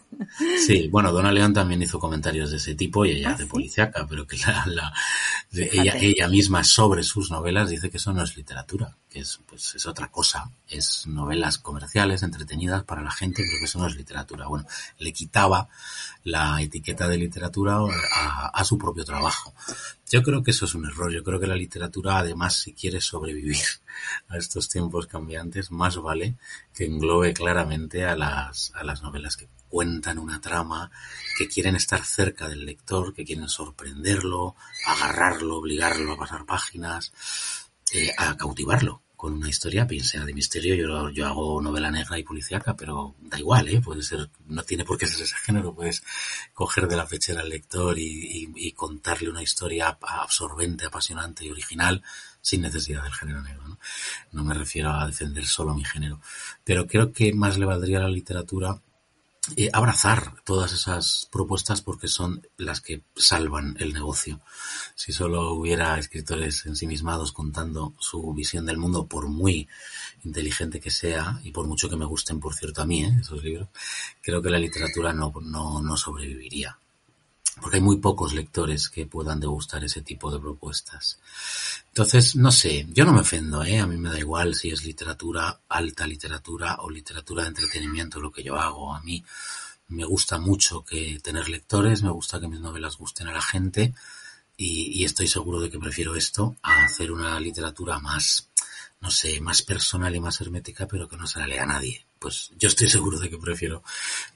[0.66, 3.48] Sí, bueno, Dona León también hizo comentarios de ese tipo y ella ¿Ah, hace sí?
[3.48, 4.92] policíaca, pero que la, la-
[5.52, 9.74] ella, ella misma sobre sus novelas dice que eso no es literatura, que es, pues,
[9.74, 13.96] es otra cosa, es novelas comerciales, entretenidas para la gente, pero que eso no es
[13.96, 14.46] literatura.
[14.46, 14.64] Bueno,
[14.98, 15.68] le quitaba
[16.24, 17.78] la etiqueta de literatura
[18.14, 19.52] a, a su propio trabajo.
[20.08, 21.12] Yo creo que eso es un error.
[21.12, 23.56] Yo creo que la literatura, además, si quiere sobrevivir
[24.28, 26.36] a estos tiempos cambiantes, más vale
[26.74, 30.90] que englobe claramente a las, a las novelas que cuentan una trama,
[31.38, 34.54] que quieren estar cerca del lector, que quieren sorprenderlo,
[34.86, 37.12] agarrarlo, obligarlo a pasar páginas,
[37.92, 42.24] eh, a cautivarlo con una historia, bien de misterio, yo, yo hago novela negra y
[42.24, 43.80] policíaca, pero da igual, ¿eh?
[43.80, 46.02] puede ser, no tiene por qué ser ese género, puedes
[46.52, 52.02] coger de la pechera al lector y- y contarle una historia absorbente, apasionante y original
[52.42, 53.66] sin necesidad del género negro.
[53.66, 53.78] ¿no?
[54.32, 56.20] no me refiero a defender solo mi género,
[56.64, 58.80] pero creo que más le valdría a la literatura
[59.56, 64.40] eh, abrazar todas esas propuestas porque son las que salvan el negocio.
[64.94, 69.68] Si solo hubiera escritores ensimismados contando su visión del mundo, por muy
[70.24, 73.16] inteligente que sea, y por mucho que me gusten, por cierto, a mí, ¿eh?
[73.20, 73.68] esos libros,
[74.20, 76.78] creo que la literatura no, no, no sobreviviría.
[77.60, 81.18] Porque hay muy pocos lectores que puedan degustar ese tipo de propuestas.
[81.88, 83.78] Entonces, no sé, yo no me ofendo, ¿eh?
[83.78, 88.32] A mí me da igual si es literatura, alta literatura o literatura de entretenimiento lo
[88.32, 88.94] que yo hago.
[88.94, 89.22] A mí
[89.88, 93.94] me gusta mucho que tener lectores, me gusta que mis novelas gusten a la gente
[94.56, 98.48] y, y estoy seguro de que prefiero esto a hacer una literatura más,
[99.00, 102.06] no sé, más personal y más hermética, pero que no se la lea a nadie.
[102.18, 103.82] Pues yo estoy seguro de que prefiero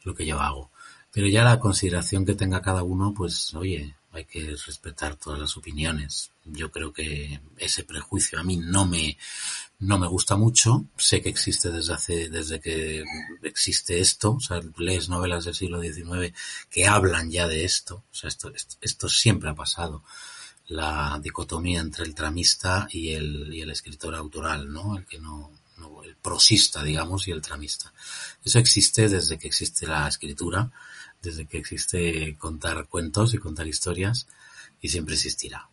[0.04, 0.70] lo que yo hago.
[1.16, 5.56] Pero ya la consideración que tenga cada uno, pues oye, hay que respetar todas las
[5.56, 6.30] opiniones.
[6.44, 9.16] Yo creo que ese prejuicio a mí no me,
[9.78, 10.84] no me gusta mucho.
[10.98, 13.02] Sé que existe desde hace, desde que
[13.44, 14.32] existe esto.
[14.32, 16.34] O sea, lees novelas del siglo XIX
[16.68, 18.04] que hablan ya de esto.
[18.12, 20.04] O sea, esto, esto, esto siempre ha pasado.
[20.66, 24.98] La dicotomía entre el tramista y el, y el escritor autoral, ¿no?
[24.98, 27.90] El que no, no, el prosista, digamos, y el tramista.
[28.44, 30.70] Eso existe desde que existe la escritura,
[31.26, 34.26] desde que existe contar cuentos y contar historias,
[34.80, 35.68] y siempre existirá.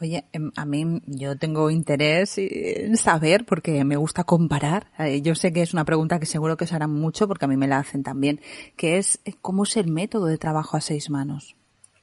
[0.00, 4.92] Oye, em, a mí yo tengo interés en saber porque me gusta comparar.
[4.98, 7.48] Eh, Yo sé que es una pregunta que seguro que se harán mucho porque a
[7.48, 8.40] mí me la hacen también,
[8.76, 11.56] que es eh, cómo es el método de trabajo a seis manos.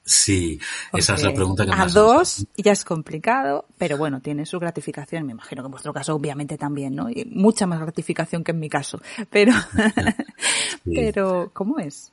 [0.08, 0.60] Sí,
[0.92, 4.60] esa es la pregunta que a más dos ya es complicado, pero bueno, tiene su
[4.60, 5.26] gratificación.
[5.26, 7.10] Me imagino que en vuestro caso obviamente también, ¿no?
[7.10, 9.00] Y mucha más gratificación que en mi caso.
[9.30, 9.52] Pero,
[10.84, 10.90] Sí.
[10.94, 12.12] pero ¿cómo es?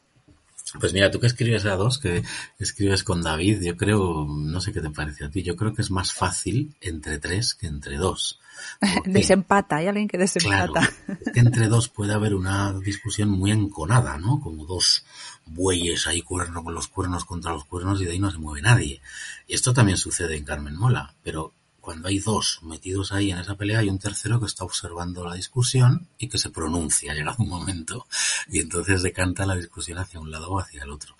[0.80, 2.24] Pues mira, tú que escribes a dos, que
[2.60, 5.82] escribes con David, yo creo, no sé qué te parece a ti, yo creo que
[5.82, 8.40] es más fácil entre tres que entre dos.
[9.06, 10.90] Desempata, hay alguien que Claro, desempata.
[11.26, 14.40] es que entre dos puede haber una discusión muy enconada, ¿no?
[14.40, 15.06] Como dos
[15.46, 18.62] bueyes ahí cuerno con los cuernos contra los cuernos y de ahí no se mueve
[18.62, 19.02] nadie.
[19.48, 21.54] Y esto también sucede en Carmen Mola, pero
[21.84, 25.36] cuando hay dos metidos ahí en esa pelea hay un tercero que está observando la
[25.36, 28.08] discusión y que se pronuncia llegado un momento
[28.48, 31.18] y entonces decanta la discusión hacia un lado o hacia el otro.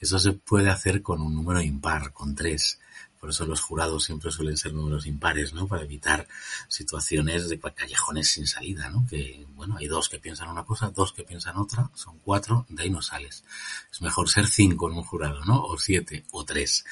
[0.00, 2.80] Eso se puede hacer con un número impar, con tres.
[3.26, 5.66] Por eso los jurados siempre suelen ser números impares, ¿no?
[5.66, 6.28] Para evitar
[6.68, 9.04] situaciones de callejones sin salida, ¿no?
[9.10, 12.84] Que, bueno, hay dos que piensan una cosa, dos que piensan otra, son cuatro, de
[12.84, 13.42] ahí no sales.
[13.90, 15.60] Es mejor ser cinco en un jurado, ¿no?
[15.60, 16.84] O siete, o tres.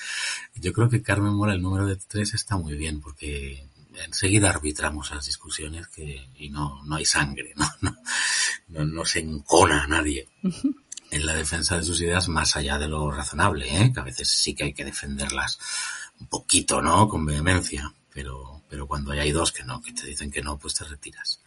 [0.57, 3.69] Yo creo que Carmen Mola, el número de tres está muy bien, porque
[4.05, 7.55] enseguida arbitramos las discusiones que, y no, no hay sangre.
[8.67, 10.27] No, no, no se encona a nadie
[11.15, 13.93] en la defensa de sus ideas más allá de lo razonable, ¿eh?
[13.93, 15.59] que a veces sí que hay que defenderlas
[16.21, 17.09] un poquito, ¿no?
[17.09, 20.75] Con vehemencia, pero, pero cuando hay dos que no, que te dicen que no, pues
[20.75, 21.41] te retiras.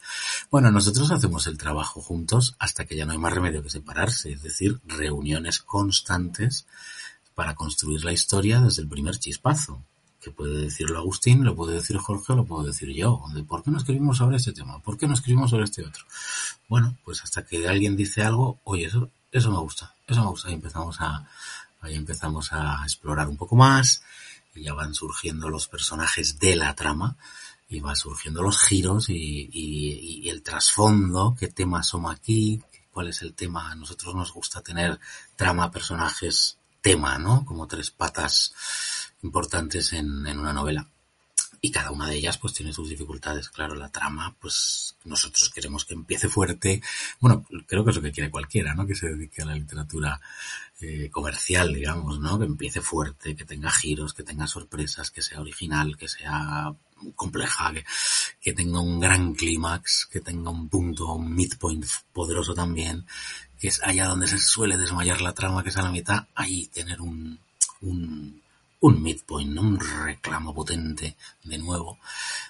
[0.50, 4.32] Bueno, nosotros hacemos el trabajo juntos hasta que ya no hay más remedio que separarse,
[4.32, 6.66] es decir, reuniones constantes
[7.34, 9.82] para construir la historia desde el primer chispazo.
[10.20, 13.22] Que puede decirlo Agustín, lo puede decir Jorge, lo puedo decir yo.
[13.32, 14.80] De ¿Por qué no escribimos sobre este tema?
[14.80, 16.04] ¿Por qué no escribimos sobre este otro?
[16.68, 20.50] Bueno, pues hasta que alguien dice algo, oye, eso, eso me gusta, eso me gusta.
[20.50, 21.28] Y empezamos a,
[21.80, 24.02] ahí empezamos a explorar un poco más
[24.62, 27.16] ya van surgiendo los personajes de la trama
[27.68, 33.34] y van surgiendo los giros y, el trasfondo, qué temas somos aquí, cuál es el
[33.34, 33.70] tema.
[33.70, 34.98] A nosotros nos gusta tener
[35.36, 37.44] trama, personajes, tema, ¿no?
[37.44, 38.54] Como tres patas
[39.22, 40.88] importantes en una novela.
[41.60, 43.48] Y cada una de ellas pues tiene sus dificultades.
[43.48, 46.80] Claro, la trama, pues nosotros queremos que empiece fuerte.
[47.20, 48.86] Bueno, creo que es lo que quiere cualquiera, ¿no?
[48.86, 50.20] Que se dedique a la literatura
[50.80, 52.38] eh, comercial, digamos, ¿no?
[52.38, 56.72] Que empiece fuerte, que tenga giros, que tenga sorpresas, que sea original, que sea
[57.14, 57.72] compleja,
[58.40, 63.06] que, tenga un gran clímax, que tenga un punto, un midpoint poderoso también,
[63.58, 66.66] que es allá donde se suele desmayar la trama, que es a la mitad, ahí
[66.68, 67.38] tener un,
[67.80, 68.42] un,
[68.80, 69.62] un midpoint, ¿no?
[69.62, 71.98] un reclamo potente de nuevo.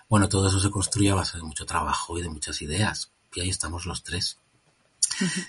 [0.09, 3.11] Bueno, todo eso se construye a base de mucho trabajo y de muchas ideas.
[3.35, 4.39] Y ahí estamos los tres.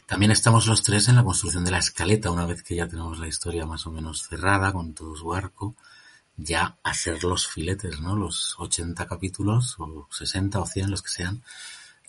[0.08, 3.20] También estamos los tres en la construcción de la escaleta, una vez que ya tenemos
[3.20, 5.76] la historia más o menos cerrada con todo su arco,
[6.38, 8.16] ya hacer los filetes, ¿no?
[8.16, 11.44] Los 80 capítulos, o 60 o 100, los que sean,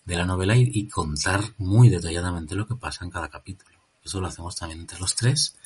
[0.05, 3.79] de la novela y, y contar muy detalladamente lo que pasa en cada capítulo.
[4.05, 5.57] Eso lo hacemos también entre los tres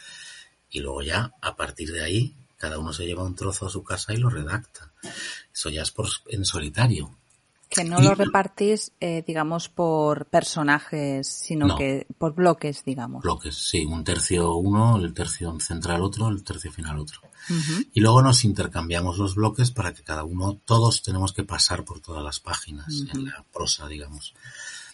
[0.70, 2.34] y luego ya, a partir de ahí,
[2.64, 4.90] cada uno se lleva un trozo a su casa y lo redacta.
[5.52, 7.14] Eso ya es por, en solitario.
[7.68, 11.76] Que no lo repartís, eh, digamos, por personajes, sino No.
[11.76, 13.22] que por bloques, digamos.
[13.22, 17.20] Bloques, sí, un tercio uno, el tercio central otro, el tercio final otro.
[17.92, 22.00] Y luego nos intercambiamos los bloques para que cada uno, todos tenemos que pasar por
[22.00, 24.32] todas las páginas en la prosa, digamos.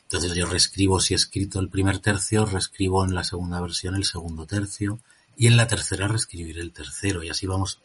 [0.03, 4.05] Entonces yo reescribo, si he escrito el primer tercio, reescribo en la segunda versión el
[4.05, 4.99] segundo tercio
[5.37, 7.81] y en la tercera reescribiré el tercero y así vamos,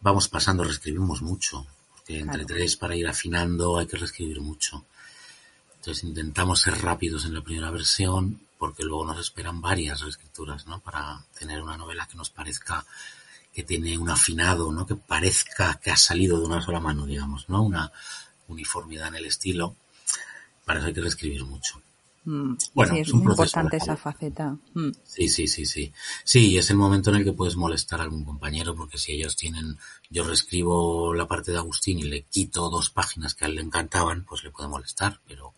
[0.00, 2.54] vamos pasando, reescribimos mucho, porque entre Claro.
[2.54, 4.84] tres para ir afinando hay que reescribir mucho.
[5.76, 10.78] Entonces intentamos ser rápidos en la primera versión porque luego nos esperan varias reescrituras, ¿no?
[10.80, 12.86] Para tener una novela que nos parezca
[13.52, 14.86] que tiene un afinado, ¿no?
[14.86, 17.62] Que parezca que ha salido de una sola mano, digamos, ¿no?
[17.62, 17.90] Una
[18.48, 19.76] uniformidad en el estilo.
[20.64, 21.82] Para eso hay que reescribir mucho.
[22.24, 24.56] Mm, Bueno, sí, es muy proceso importante esa faceta.
[24.74, 24.90] Mm.
[25.02, 25.92] Sí, sí, sí, sí.
[26.24, 29.36] Sí, es el momento en el que puedes molestar a algún compañero, porque si ellos
[29.36, 29.76] tienen,
[30.08, 33.62] yo reescribo la parte de Agustín y le quito dos páginas que a él le
[33.62, 35.54] encantaban, pues le puede molestar, pero,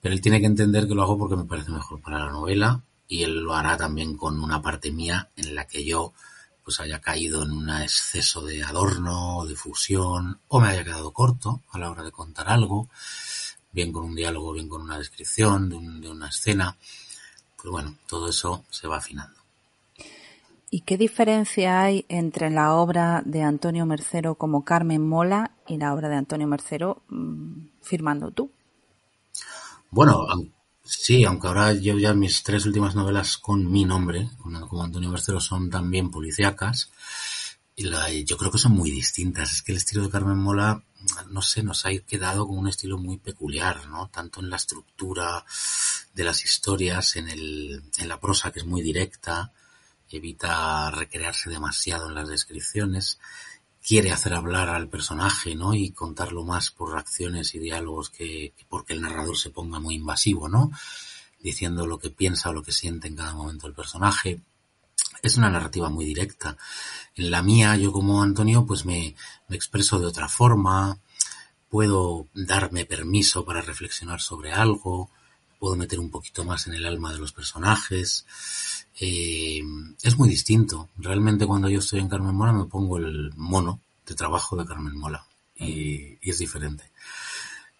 [0.00, 2.82] pero él tiene que entender que lo hago porque me parece mejor para la novela
[3.06, 6.12] y él lo hará también con una parte mía en la que yo
[6.62, 11.62] pues haya caído en un exceso de adorno, de fusión, o me haya quedado corto
[11.70, 12.90] a la hora de contar algo,
[13.78, 16.76] bien con un diálogo, bien con una descripción de, un- de una escena.
[17.56, 19.38] Pues bueno, todo eso se va afinando.
[20.70, 25.94] ¿Y qué diferencia hay entre la obra de Antonio Mercero como Carmen Mola y la
[25.94, 28.50] obra de Antonio Mercero mm, firmando tú?
[29.90, 30.26] Bueno,
[30.84, 34.30] sí, aunque ahora yo ya mis tres últimas novelas con mi nombre,
[34.68, 36.90] como Antonio Mercero, son también policíacas.
[37.78, 39.52] Yo creo que son muy distintas.
[39.52, 40.82] Es que el estilo de Carmen Mola,
[41.30, 44.08] no sé, nos ha quedado con un estilo muy peculiar, ¿no?
[44.08, 45.44] Tanto en la estructura
[46.12, 49.52] de las historias, en, el, en la prosa que es muy directa,
[50.10, 53.20] evita recrearse demasiado en las descripciones,
[53.86, 55.72] quiere hacer hablar al personaje, ¿no?
[55.72, 59.94] Y contarlo más por acciones y diálogos que, que porque el narrador se ponga muy
[59.94, 60.72] invasivo, ¿no?
[61.38, 64.40] Diciendo lo que piensa o lo que siente en cada momento el personaje.
[65.22, 66.56] Es una narrativa muy directa.
[67.16, 69.14] En la mía, yo como Antonio, pues me,
[69.50, 70.98] expreso de otra forma,
[71.68, 75.10] puedo darme permiso para reflexionar sobre algo,
[75.58, 78.24] puedo meter un poquito más en el alma de los personajes.
[79.00, 79.62] Eh,
[80.02, 80.88] es muy distinto.
[80.96, 84.96] Realmente cuando yo estoy en Carmen Mola me pongo el mono de trabajo de Carmen
[84.96, 85.24] Mola
[85.56, 86.84] y, y es diferente.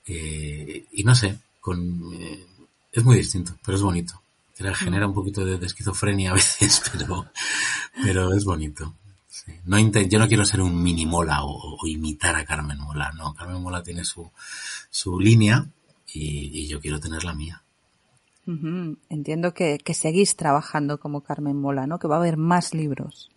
[0.08, 2.46] Eh, y no sé, con, eh,
[2.92, 4.20] es muy distinto, pero es bonito.
[4.58, 7.30] Genera- Genera un poquito de, de esquizofrenia a veces, pero,
[8.02, 8.94] pero es bonito.
[9.64, 13.12] No yo no quiero ser un mini Mola o, imitar a Carmen Mola.
[13.12, 14.30] No, Carmen Mola tiene su,
[14.90, 15.66] su línea
[16.12, 17.62] y, yo quiero tener la mía.
[19.10, 21.98] Entiendo que, que seguís trabajando como Carmen Mola, ¿no?
[21.98, 23.30] Que va a haber más libros.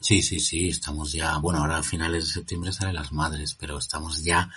[0.00, 3.78] Sí, sí, sí, estamos ya, bueno, ahora a finales de septiembre sale Las Madres, pero
[3.78, 4.50] estamos ya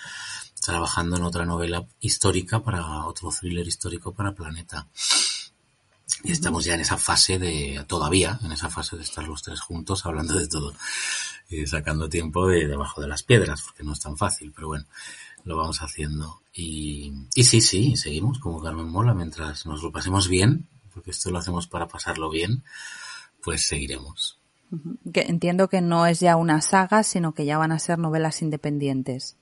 [0.62, 4.88] trabajando en otra novela histórica para otro thriller histórico para Planeta.
[6.24, 9.60] Y estamos ya en esa fase de, todavía, en esa fase de estar los tres
[9.62, 10.74] juntos hablando de todo,
[11.50, 14.86] y sacando tiempo de debajo de las piedras, porque no es tan fácil, pero bueno,
[15.44, 16.42] lo vamos haciendo.
[16.54, 21.30] Y, y sí, sí, seguimos como Carmen Mola mientras nos lo pasemos bien, porque esto
[21.30, 22.64] lo hacemos para pasarlo bien,
[23.44, 24.40] pues seguiremos.
[25.14, 28.42] Que entiendo que no es ya una saga, sino que ya van a ser novelas
[28.42, 29.38] independientes.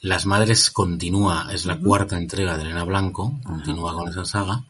[0.00, 4.64] Las Madres continúa, es la cuarta entrega de Elena Blanco, continúa con esa saga.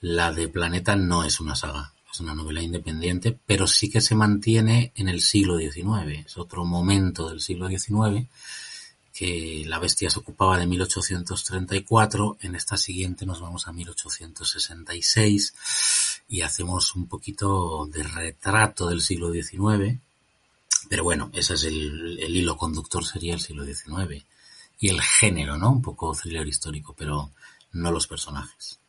[0.00, 4.14] La de Planeta no es una saga, es una novela independiente, pero sí que se
[4.14, 6.24] mantiene en el siglo XIX.
[6.26, 8.26] Es otro momento del siglo XIX
[9.20, 15.54] que la bestia se ocupaba de 1834, en esta siguiente nos vamos a 1866
[16.28, 20.00] y hacemos un poquito de retrato del siglo XIX,
[20.88, 24.24] pero bueno, ese es el, hilo conductor sería el siglo XIX
[24.78, 25.70] y el género, ¿no?
[25.70, 27.30] Un poco thriller histórico, pero
[27.72, 28.79] no los personajes.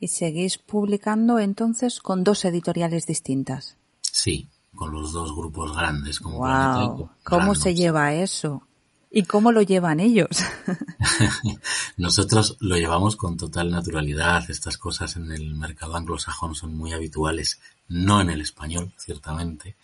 [0.00, 3.76] ¿Y seguís publicando entonces con dos editoriales distintas?
[4.00, 7.10] Sí, con los dos grupos grandes como wow.
[7.22, 8.66] ¿Cómo se lleva eso?
[9.10, 10.30] ¿Y cómo lo llevan ellos?
[11.98, 14.50] Nosotros lo llevamos con total naturalidad.
[14.50, 19.76] Estas cosas en el mercado anglosajón son muy habituales, no en el español, ciertamente.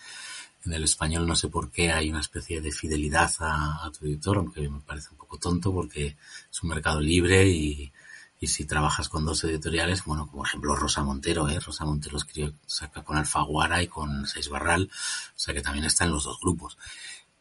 [0.65, 4.39] En el español no sé por qué hay una especie de fidelidad a, tu editor,
[4.39, 6.17] aunque me parece un poco tonto porque
[6.51, 7.93] es un mercado libre y,
[8.39, 11.59] y si trabajas con dos editoriales, bueno, como ejemplo Rosa Montero, ¿eh?
[11.59, 12.19] Rosa Montero
[12.67, 16.39] saca con Alfaguara y con Seis Barral, o sea que también está en los dos
[16.41, 16.77] grupos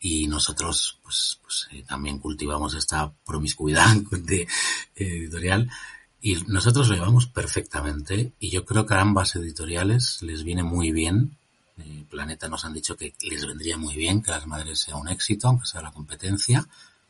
[0.05, 4.47] y nosotros pues, pues eh, también cultivamos esta promiscuidad de,
[4.95, 5.69] editorial
[6.21, 10.91] y nosotros lo llevamos perfectamente y yo creo que a ambas editoriales les viene muy
[10.91, 11.37] bien.
[11.79, 15.07] Eh, Planeta nos han dicho que les vendría muy bien que las madres sea un
[15.07, 16.67] éxito, aunque sea la competencia,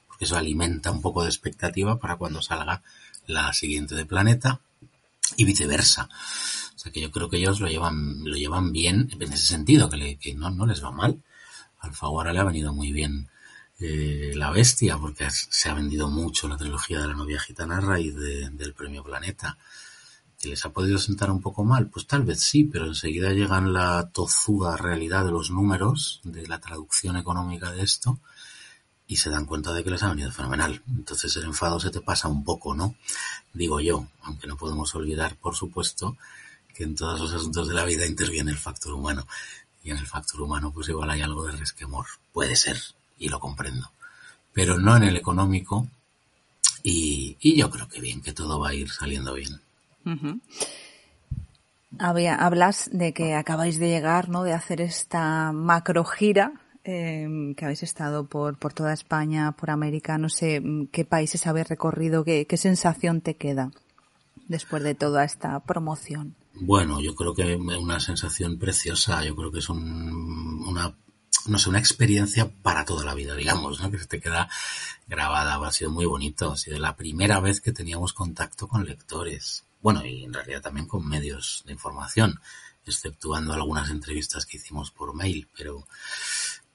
[0.08, 2.82] porque eso alimenta un poco de expectativa para cuando salga
[3.28, 4.61] la siguiente de Planeta
[5.38, 6.09] y viceversa.
[6.76, 9.89] O sea que yo creo que ellos lo llevan, lo llevan bien en ese sentido,
[9.89, 11.21] que, que no, no les va mal.
[11.80, 13.30] Alfaguara le ha venido muy bien
[13.80, 17.82] eh, La Bestia, porque se ha vendido mucho la trilogía de la novia gitana a
[17.82, 19.57] raíz del premio Planeta.
[20.39, 21.89] ¿Que les ha podido sentar un poco mal?
[21.89, 26.59] Pues tal vez sí, pero enseguida llegan la tozuda realidad de los números, de la
[26.59, 28.19] traducción económica de esto,
[29.08, 30.82] y se dan cuenta de que les ha venido fenomenal.
[30.89, 32.95] Entonces el enfado se te pasa un poco, ¿no?
[33.53, 36.18] Digo yo, aunque no podemos olvidar, por supuesto,
[36.74, 39.28] que en todos los asuntos de la vida interviene el factor humano
[39.84, 42.06] y en el factor humano pues igual hay algo de resquemor.
[42.34, 42.78] Puede ser,
[43.18, 43.91] y lo comprendo.
[44.53, 45.88] Pero no en el económico
[46.84, 49.60] y, yo creo que bien, que todo va a ir saliendo bien.
[52.28, 54.43] hablas de que acabáis de llegar, ¿no?
[54.43, 60.18] De hacer esta macro gira em, que habéis estado por, por toda España, por América,
[60.18, 63.72] no sé mm, qué países habéis recorrido, qué, qué sensación te queda
[64.48, 66.36] después de toda esta promoción.
[66.54, 70.96] Bueno, yo creo que una sensación preciosa, yo creo que es una,
[71.48, 73.92] no sé, una experiencia para toda la vida, digamos, ¿no?
[73.92, 74.50] Que se te queda
[75.08, 79.66] grabada, ha sido muy bonito, ha sido la primera vez que teníamos contacto con lectores,
[79.82, 82.40] bueno, y en realidad también con medios de información,
[82.86, 85.86] exceptuando algunas entrevistas que hicimos por mail, pero,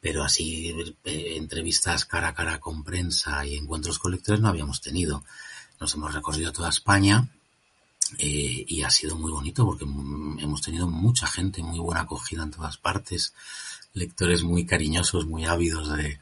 [0.00, 0.74] pero así,
[1.04, 5.24] eh, entrevistas cara a cara con prensa y encuentros con lectores no habíamos tenido.
[5.80, 7.28] Nos hemos recorrido toda España,
[8.18, 12.50] eh, y ha sido muy bonito porque hemos tenido mucha gente, muy buena acogida en
[12.50, 13.34] todas partes,
[13.94, 16.18] lectores muy cariñosos, muy ávidos de,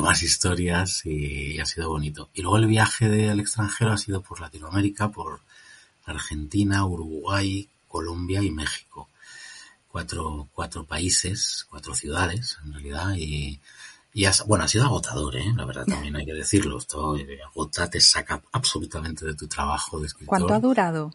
[0.00, 2.30] más historias y, ha sido bonito.
[2.34, 5.40] Y luego el viaje del extranjero ha sido por Latinoamérica, por
[6.04, 9.07] Argentina, Uruguay, Colombia y México.
[9.90, 13.60] Cuatro, cuatro países, cuatro ciudades en realidad y,
[14.12, 15.52] y bueno, ha sido agotador, ¿eh?
[15.56, 16.78] la verdad también hay que decirlo.
[16.78, 20.28] Esto eh, agota, te saca absolutamente de tu trabajo de escritor.
[20.28, 21.14] ¿Cuánto ha durado?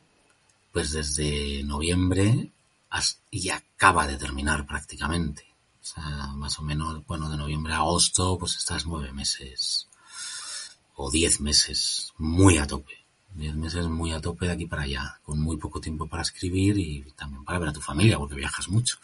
[0.72, 2.52] Pues desde noviembre
[3.32, 5.46] y acaba de terminar prácticamente.
[5.82, 9.88] O sea, más o menos, bueno, de noviembre a agosto, pues estás nueve meses
[10.96, 13.03] o diez meses muy a tope.
[13.36, 16.78] Diez meses muy a tope de aquí para allá, con muy poco tiempo para escribir
[16.78, 18.98] y también para ver a tu familia, porque viajas mucho.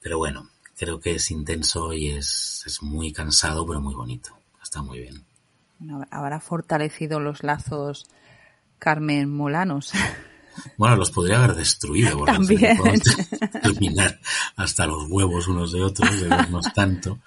[0.00, 4.30] Pero bueno, creo que es intenso y es, es muy cansado, pero muy bonito.
[4.62, 5.24] Está muy bien.
[6.10, 8.06] habrá fortalecido los lazos
[8.78, 9.92] Carmen Molanos.
[10.76, 12.24] Bueno, los podría haber destruido.
[12.24, 12.76] También.
[13.62, 14.18] Terminar
[14.56, 17.20] hasta los huevos unos de otros, de vernos tanto.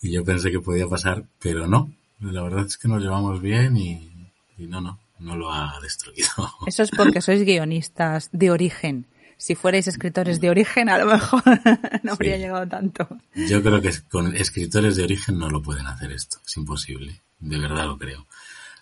[0.00, 1.92] Y yo pensé que podía pasar, pero no.
[2.20, 4.10] La verdad es que nos llevamos bien y,
[4.56, 6.28] y no, no, no lo ha destruido.
[6.66, 9.06] Eso es porque sois guionistas de origen
[9.42, 11.42] si fuerais escritores de origen, a lo mejor
[12.04, 13.08] no habría llegado tanto.
[13.34, 16.38] Yo creo que con escritores de origen no lo pueden hacer esto.
[16.46, 17.22] Es imposible.
[17.40, 18.28] De verdad lo creo.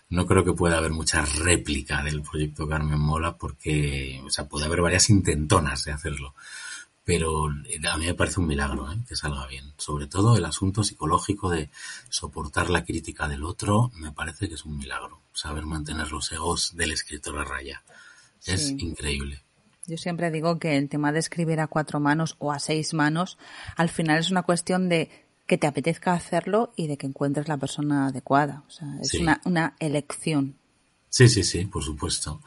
[0.09, 4.65] No creo que pueda haber mucha réplica del proyecto Carmen Mola porque, o sea, puede
[4.65, 6.35] haber varias intentonas de hacerlo.
[7.03, 8.97] Pero a mí me parece un milagro ¿eh?
[9.07, 9.73] que salga bien.
[9.77, 11.69] Sobre todo el asunto psicológico de
[12.09, 15.19] soportar la crítica del otro, me parece que es un milagro.
[15.33, 17.83] Saber mantener los egos del escritor a raya.
[18.45, 19.41] Es increíble.
[19.87, 23.37] Yo siempre digo que el tema de escribir a cuatro manos o a seis manos,
[23.75, 25.09] al final es una cuestión de
[25.47, 28.63] que te apetezca hacerlo y de que encuentres la persona adecuada.
[28.67, 30.55] O sea, es una, una elección.
[31.13, 32.41] Sí, sí, sí, por supuesto.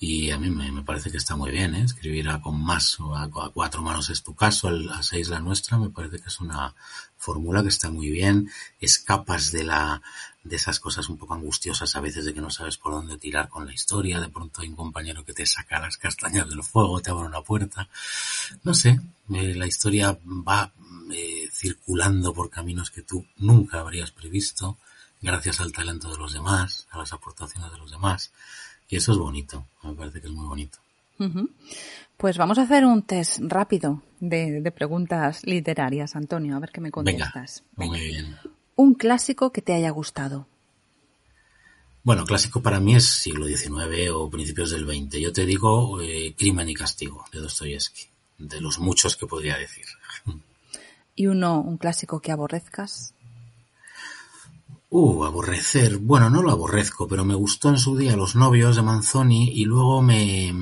[0.00, 1.84] Y a mí me, parece que está muy bien, ¿eh?
[1.84, 5.78] Escribir a con más o a, cuatro manos es tu caso, a seis la nuestra,
[5.78, 6.74] me parece que es una
[7.16, 8.50] fórmula que está muy bien.
[8.80, 10.02] Escapas de la,
[10.42, 13.48] de esas cosas un poco angustiosas a veces de que no sabes por dónde tirar
[13.48, 17.00] con la historia, de pronto hay un compañero que te saca las castañas del fuego,
[17.00, 17.88] te abre una puerta.
[18.64, 18.98] No sé,
[19.32, 20.72] eh, la historia va
[21.12, 24.76] eh, circulando por caminos que tú nunca habrías previsto,
[25.20, 28.32] gracias al talento de los demás, a las aportaciones de los demás.
[28.88, 30.78] Y eso es bonito, me parece que es muy bonito.
[32.16, 36.90] Pues vamos a hacer un test rápido de, preguntas literarias, Antonio, a ver qué me
[36.90, 37.64] contestas.
[37.76, 38.36] muy bien
[38.78, 40.46] un clásico que te haya gustado.
[42.04, 45.18] Bueno, clásico para mí es siglo XIX o principios del XX.
[45.18, 48.06] Yo te digo eh, Crimen y Castigo de Dostoyevsky,
[48.38, 49.84] de los muchos que podría decir.
[51.16, 53.14] ¿Y uno, un clásico que aborrezcas?
[54.90, 55.98] Uh, aborrecer.
[55.98, 59.64] Bueno, no lo aborrezco, pero me gustó en su día Los novios de Manzoni y
[59.64, 60.52] luego me...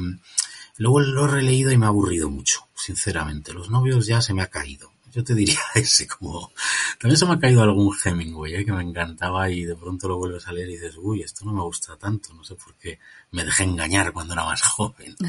[0.79, 3.55] Luego lo he releído y me ha aburrido mucho, sinceramente.
[3.55, 6.53] Los novios ya se me ha caído yo te diría ese como...
[7.01, 8.65] También se me ha caído algún Hemingway ¿eh?
[8.65, 11.53] que me encantaba y de pronto lo vuelves a leer y dices, uy, esto no
[11.53, 12.99] me gusta tanto, no sé por qué
[13.33, 15.17] me dejé engañar cuando era más joven.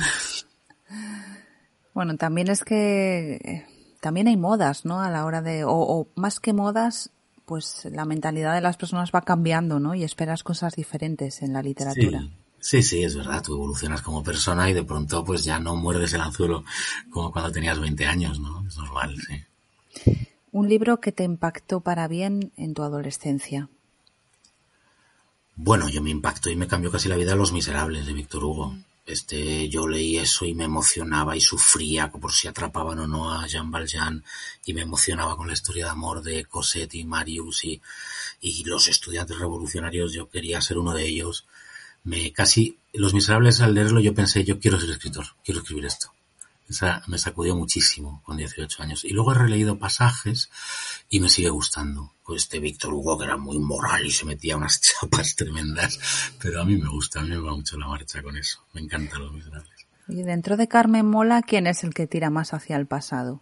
[1.93, 3.65] Bueno, también es que
[4.01, 5.01] también hay modas, ¿no?
[5.01, 7.09] A la hora de, o, más que modas,
[7.47, 9.95] pues la mentalidad de las personas va cambiando, ¿no?
[9.95, 12.27] Y esperas cosas diferentes en la literatura.
[12.59, 16.13] Sí, sí, es verdad, tú evolucionas como persona y de pronto pues ya no muerdes
[16.13, 16.65] el anzuelo
[17.09, 18.67] como cuando tenías 20 años, ¿no?
[18.67, 20.19] Es normal, sí.
[20.51, 23.69] Un libro que te impactó para bien en tu adolescencia.
[25.55, 28.75] Bueno, yo me impactó y me cambió casi la vida Los Miserables de Víctor Hugo.
[29.07, 33.47] Este, yo leí eso y me emocionaba y sufría por si atrapaban o no a
[33.47, 34.21] Jean Valjean
[34.65, 37.81] y me emocionaba con la historia de amor de Cosette y Marius y,
[38.41, 40.11] y los estudiantes revolucionarios.
[40.11, 41.45] Yo quería ser uno de ellos.
[42.03, 46.11] Me casi, Los Miserables al leerlo yo pensé, yo quiero ser escritor, quiero escribir esto.
[46.69, 49.05] Esa me sacudió muchísimo con 18 años.
[49.05, 50.49] Y luego he releído pasajes
[51.09, 52.13] y me sigue gustando.
[52.25, 55.99] Pues este Víctor Hugo que era muy moral y se metía unas chapas tremendas.
[56.41, 58.63] Pero a mí me gusta, a mí me va mucho la marcha con eso.
[58.73, 59.87] Me encantan los miserables.
[60.09, 63.41] Y dentro de Carmen Mola, ¿quién es el que tira más hacia el pasado?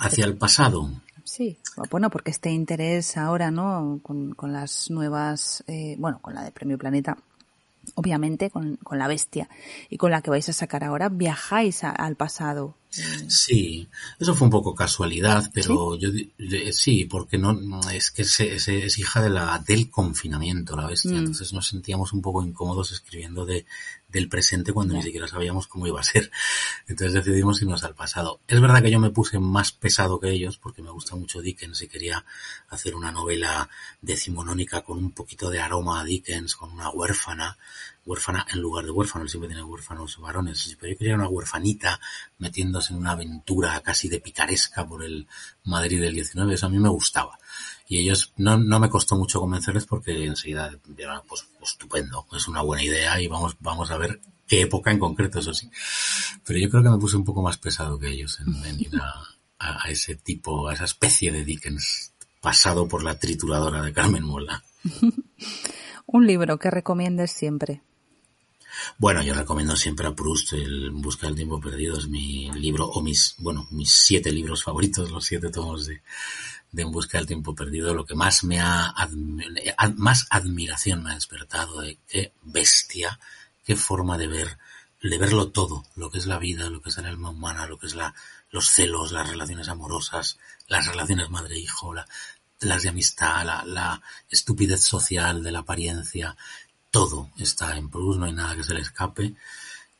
[0.00, 0.90] ¿Hacia el pasado?
[1.24, 1.58] Sí,
[1.90, 4.00] bueno, porque este interés ahora, ¿no?
[4.02, 7.18] Con, con las nuevas, eh, bueno, con la de Premio Planeta,
[7.94, 9.48] obviamente con, con, la bestia
[9.88, 12.74] y con la que vais a sacar ahora, viajáis al pasado.
[12.90, 13.86] Sí,
[14.18, 16.08] eso fue un poco casualidad, pero yo
[16.72, 21.18] sí, porque no es que es, es, hija de la del confinamiento, la bestia, mm.
[21.18, 23.66] entonces nos sentíamos un poco incómodos escribiendo de,
[24.08, 26.30] del presente cuando ni siquiera sabíamos cómo iba a ser.
[26.86, 28.40] Entonces decidimos irnos al pasado.
[28.48, 31.82] Es verdad que yo me puse más pesado que ellos porque me gusta mucho Dickens
[31.82, 32.24] y quería
[32.70, 33.68] hacer una novela
[34.00, 37.58] decimonónica con un poquito de aroma a Dickens, con una huérfana,
[38.06, 42.00] huérfana en lugar de huérfano, siempre tiene huérfanos varones, pero yo quería una huérfanita
[42.38, 45.26] metiéndose en una aventura casi de picaresca por el
[45.64, 47.38] Madrid del 19, eso a mí me gustaba
[47.88, 50.70] y ellos no, no me costó mucho convencerles porque enseguida
[51.26, 54.98] pues, pues, estupendo, es una buena idea y vamos, vamos a ver qué época en
[54.98, 55.70] concreto, eso sí.
[56.44, 59.84] Pero yo creo que me puse un poco más pesado que ellos en, ir a,
[59.84, 62.12] a, ese tipo, a esa especie de Dickens
[62.42, 64.62] pasado por la trituradora de Carmen Mola.
[66.06, 67.82] un libro que recomiendes siempre.
[68.98, 73.02] Bueno, yo recomiendo siempre a Proust, el Busca del tiempo perdido, es mi libro, o
[73.02, 76.00] mis, bueno, mis siete libros favoritos, los siete tomos de,
[76.72, 78.94] de En busca del tiempo perdido, lo que más me ha,
[79.96, 83.18] más admiración me ha despertado de qué bestia,
[83.64, 84.58] qué forma de ver,
[85.02, 87.78] de verlo todo, lo que es la vida, lo que es el alma humana, lo
[87.78, 88.14] que es la,
[88.50, 90.38] los celos, las relaciones amorosas,
[90.68, 96.36] las relaciones madre-hijo, las de amistad, la, la estupidez social de la apariencia,
[96.90, 99.34] todo está en Proust, no hay nada que se le escape.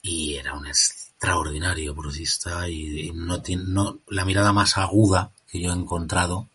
[0.02, 5.70] Y era un extraordinario prosista y, no tiene no, la mirada más aguda que yo
[5.70, 6.48] he encontrado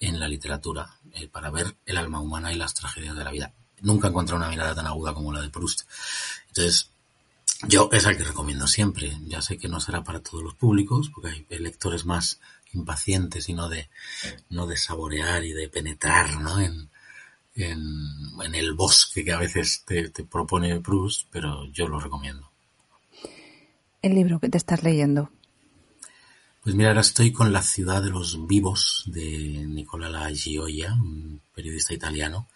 [0.00, 3.52] en la literatura eh, para ver el alma humana y las tragedias de la vida.
[3.82, 5.82] Nunca he una mirada tan aguda como la de Proust.
[6.48, 6.90] Entonces,
[7.68, 9.16] yo es el que recomiendo siempre.
[9.26, 12.40] Ya sé que no será para todos los públicos, porque hay lectores más
[12.72, 13.88] impacientes y no de,
[14.48, 16.60] no de saborear y de penetrar ¿no?
[16.60, 16.90] en,
[17.54, 22.50] en, el bosque que a veces te, te propone Proust, pero yo lo recomiendo.
[24.02, 25.30] El libro que te estás leyendo.
[26.62, 31.94] Pues mira, ahora estoy con La ciudad de los vivos de Nicola Gioia, un periodista
[31.94, 32.48] italiano,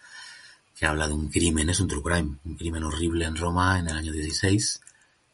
[0.75, 3.89] que habla de un crimen, es un true crime, un crimen horrible en Roma en
[3.89, 4.81] el año 16,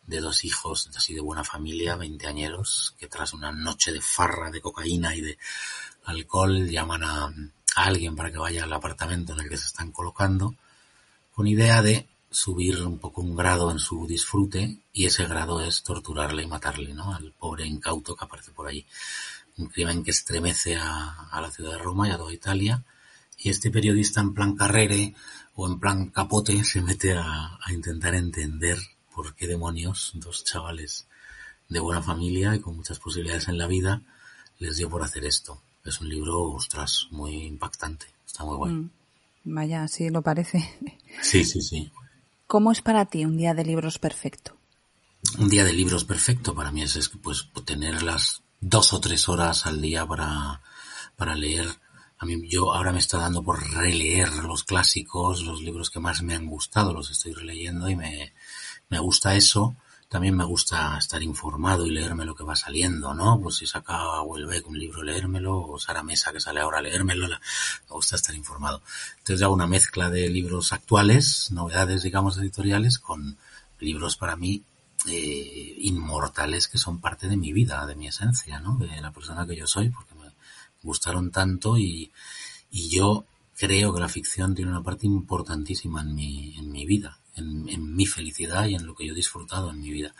[0.08, 4.62] de dos hijos así de buena familia, veinteañeros, que tras una noche de farra, de
[4.62, 5.38] cocaína y de
[6.06, 9.92] alcohol llaman a, a alguien para que vaya al apartamento en el que se están
[9.92, 10.56] colocando,
[11.34, 15.84] con idea de subir un poco un grado en su disfrute y ese grado es
[15.84, 17.14] torturarle y matarle, ¿no?
[17.14, 18.86] Al pobre incauto que aparece por ahí.
[19.58, 22.84] Un crimen que estremece a, a la ciudad de Roma y a toda Italia
[23.38, 25.14] y este periodista en plan carrere
[25.56, 28.78] o en plan capote se mete a, a intentar entender
[29.14, 31.08] por qué demonios dos chavales
[31.68, 34.02] de buena familia y con muchas posibilidades en la vida
[34.60, 35.62] les dio por hacer esto.
[35.84, 38.06] Es un libro, ostras, muy impactante.
[38.26, 38.76] Está muy bueno.
[38.76, 38.90] Mm.
[39.44, 40.70] Vaya, sí lo parece.
[41.22, 41.92] Sí, sí, sí.
[42.52, 44.58] ¿Cómo es para ti un día de libros perfecto?
[45.38, 49.66] Un día de libros perfecto para mí es, pues tener las dos o tres horas
[49.66, 50.62] al día para,
[51.16, 51.66] para leer.
[52.18, 56.24] A mí yo ahora me está dando por releer los clásicos, los libros que más
[56.24, 58.34] me han gustado, los estoy releyendo y me,
[58.90, 59.78] me gusta eso
[60.12, 63.40] también me gusta estar informado y leerme lo que va saliendo, ¿no?
[63.40, 67.38] Pues si saca Huelbeck un libro, leérmelo, o Sara Mesa que sale ahora, leérmelo, me
[67.88, 68.82] gusta estar informado.
[69.20, 73.38] Entonces hago una mezcla de libros actuales, novedades, digamos, editoriales, con
[73.80, 74.62] libros para mí
[75.08, 78.76] eh, inmortales que son parte de mi vida, de mi esencia, ¿no?
[78.76, 80.30] De la persona que yo soy, porque me
[80.84, 82.12] gustaron tanto y,
[82.70, 83.24] y yo
[83.56, 88.06] creo que la ficción tiene una parte importantísima en mi, en mi vida en, mi
[88.06, 90.14] felicidad y en lo que yo he disfrutado en mi vida.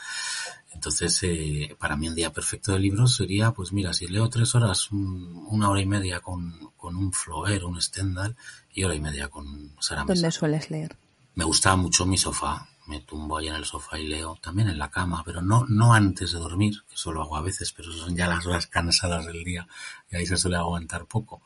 [0.74, 4.56] Entonces, eh, para mí un día perfecto de libros sería, pues mira, si leo tres
[4.56, 8.36] horas, una hora y media con, con un Flaubert, un Stendhal
[8.74, 10.96] y hora y media con Sara ¿Dónde sueles leer?
[11.36, 12.68] Me gusta mucho mi sofá.
[12.88, 15.94] Me tumbo ahí en el sofá y leo también en la cama, pero no, no
[15.94, 19.26] antes de dormir, que eso lo hago a veces, pero son ya las horas cansadas
[19.28, 19.68] del día
[20.10, 21.42] y ahí se suele aguantar poco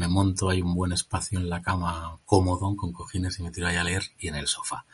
[0.00, 3.66] me monto, hay un buen espacio en la cama cómodo, con cojines y me tiro
[3.66, 4.86] ahí a leer y en el sofá.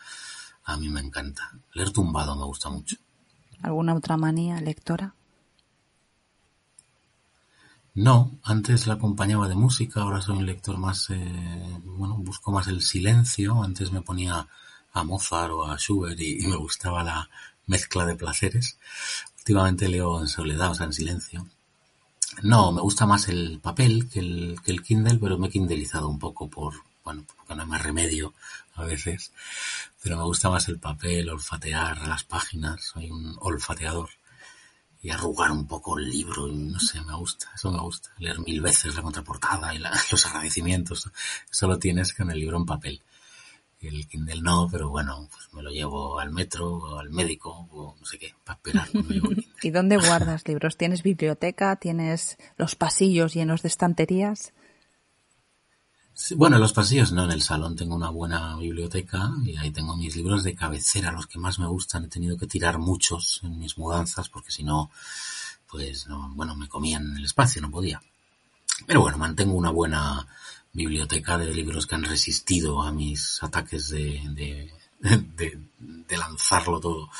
[0.64, 1.52] A mí me encanta.
[1.74, 2.96] Leer tumbado me gusta mucho.
[3.62, 5.14] ¿Alguna otra manía lectora?
[7.94, 12.66] No, antes la acompañaba de música, ahora soy un lector más, eh, bueno, busco más
[12.66, 13.62] el silencio.
[13.62, 14.48] Antes me ponía
[14.92, 17.30] a Mozart o a Schubert y, y me gustaba la
[17.66, 18.76] mezcla de placeres.
[19.38, 21.46] Últimamente leo en soledad, o sea, en silencio.
[22.42, 26.08] No, me gusta más el papel que el, que el Kindle, pero me he kindleizado
[26.08, 26.74] un poco por,
[27.04, 28.34] bueno, porque no hay más remedio
[28.74, 29.32] a veces.
[30.02, 34.10] Pero me gusta más el papel, olfatear las páginas, soy un olfateador.
[35.02, 38.10] Y arrugar un poco el libro, no sé, me gusta, eso me gusta.
[38.18, 39.78] Leer mil veces la contraportada y
[40.10, 41.10] los agradecimientos.
[41.50, 43.02] Eso lo tienes con el libro en papel
[43.88, 47.96] el Kindle no, pero bueno, pues me lo llevo al metro o al médico o
[47.98, 48.88] no sé qué, para esperar.
[49.62, 50.76] ¿Y dónde guardas libros?
[50.76, 51.76] ¿Tienes biblioteca?
[51.76, 54.52] ¿Tienes los pasillos llenos de estanterías?
[56.36, 59.96] bueno, en los pasillos no, en el salón tengo una buena biblioteca y ahí tengo
[59.96, 62.04] mis libros de cabecera, los que más me gustan.
[62.04, 64.90] He tenido que tirar muchos en mis mudanzas porque si no,
[65.68, 68.00] pues no, bueno, me comían el espacio, no podía.
[68.86, 70.26] Pero bueno, mantengo una buena
[70.76, 74.70] biblioteca de libros que han resistido a mis ataques de, de,
[75.00, 77.10] de, lanzarlo todo,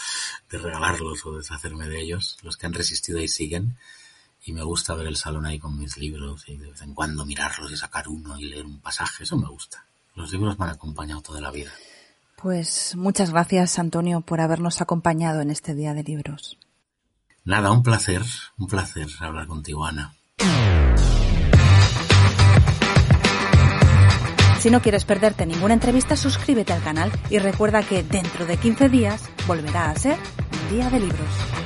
[0.51, 2.37] de regalarlos o deshacerme de ellos.
[2.43, 3.77] Los que han resistido ahí siguen.
[4.45, 7.27] Y me gusta ver el salón ahí con mis libros y de vez en cuando
[7.27, 9.25] mirarlos y sacar uno y leer un pasaje.
[9.25, 9.85] Eso me gusta.
[10.15, 11.73] Los libros me han acompañado toda la vida.
[12.41, 16.59] Pues muchas gracias, Antonio, por habernos acompañado en este día de libros.
[17.45, 18.23] Nada, un placer,
[18.59, 20.15] un placer hablar contigo, Ana.
[24.59, 28.89] Si no quieres perderte ninguna entrevista, suscríbete al canal y recuerda que dentro de 15
[28.89, 31.66] días volverá a ser un día de libros.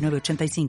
[0.00, 0.68] 906985.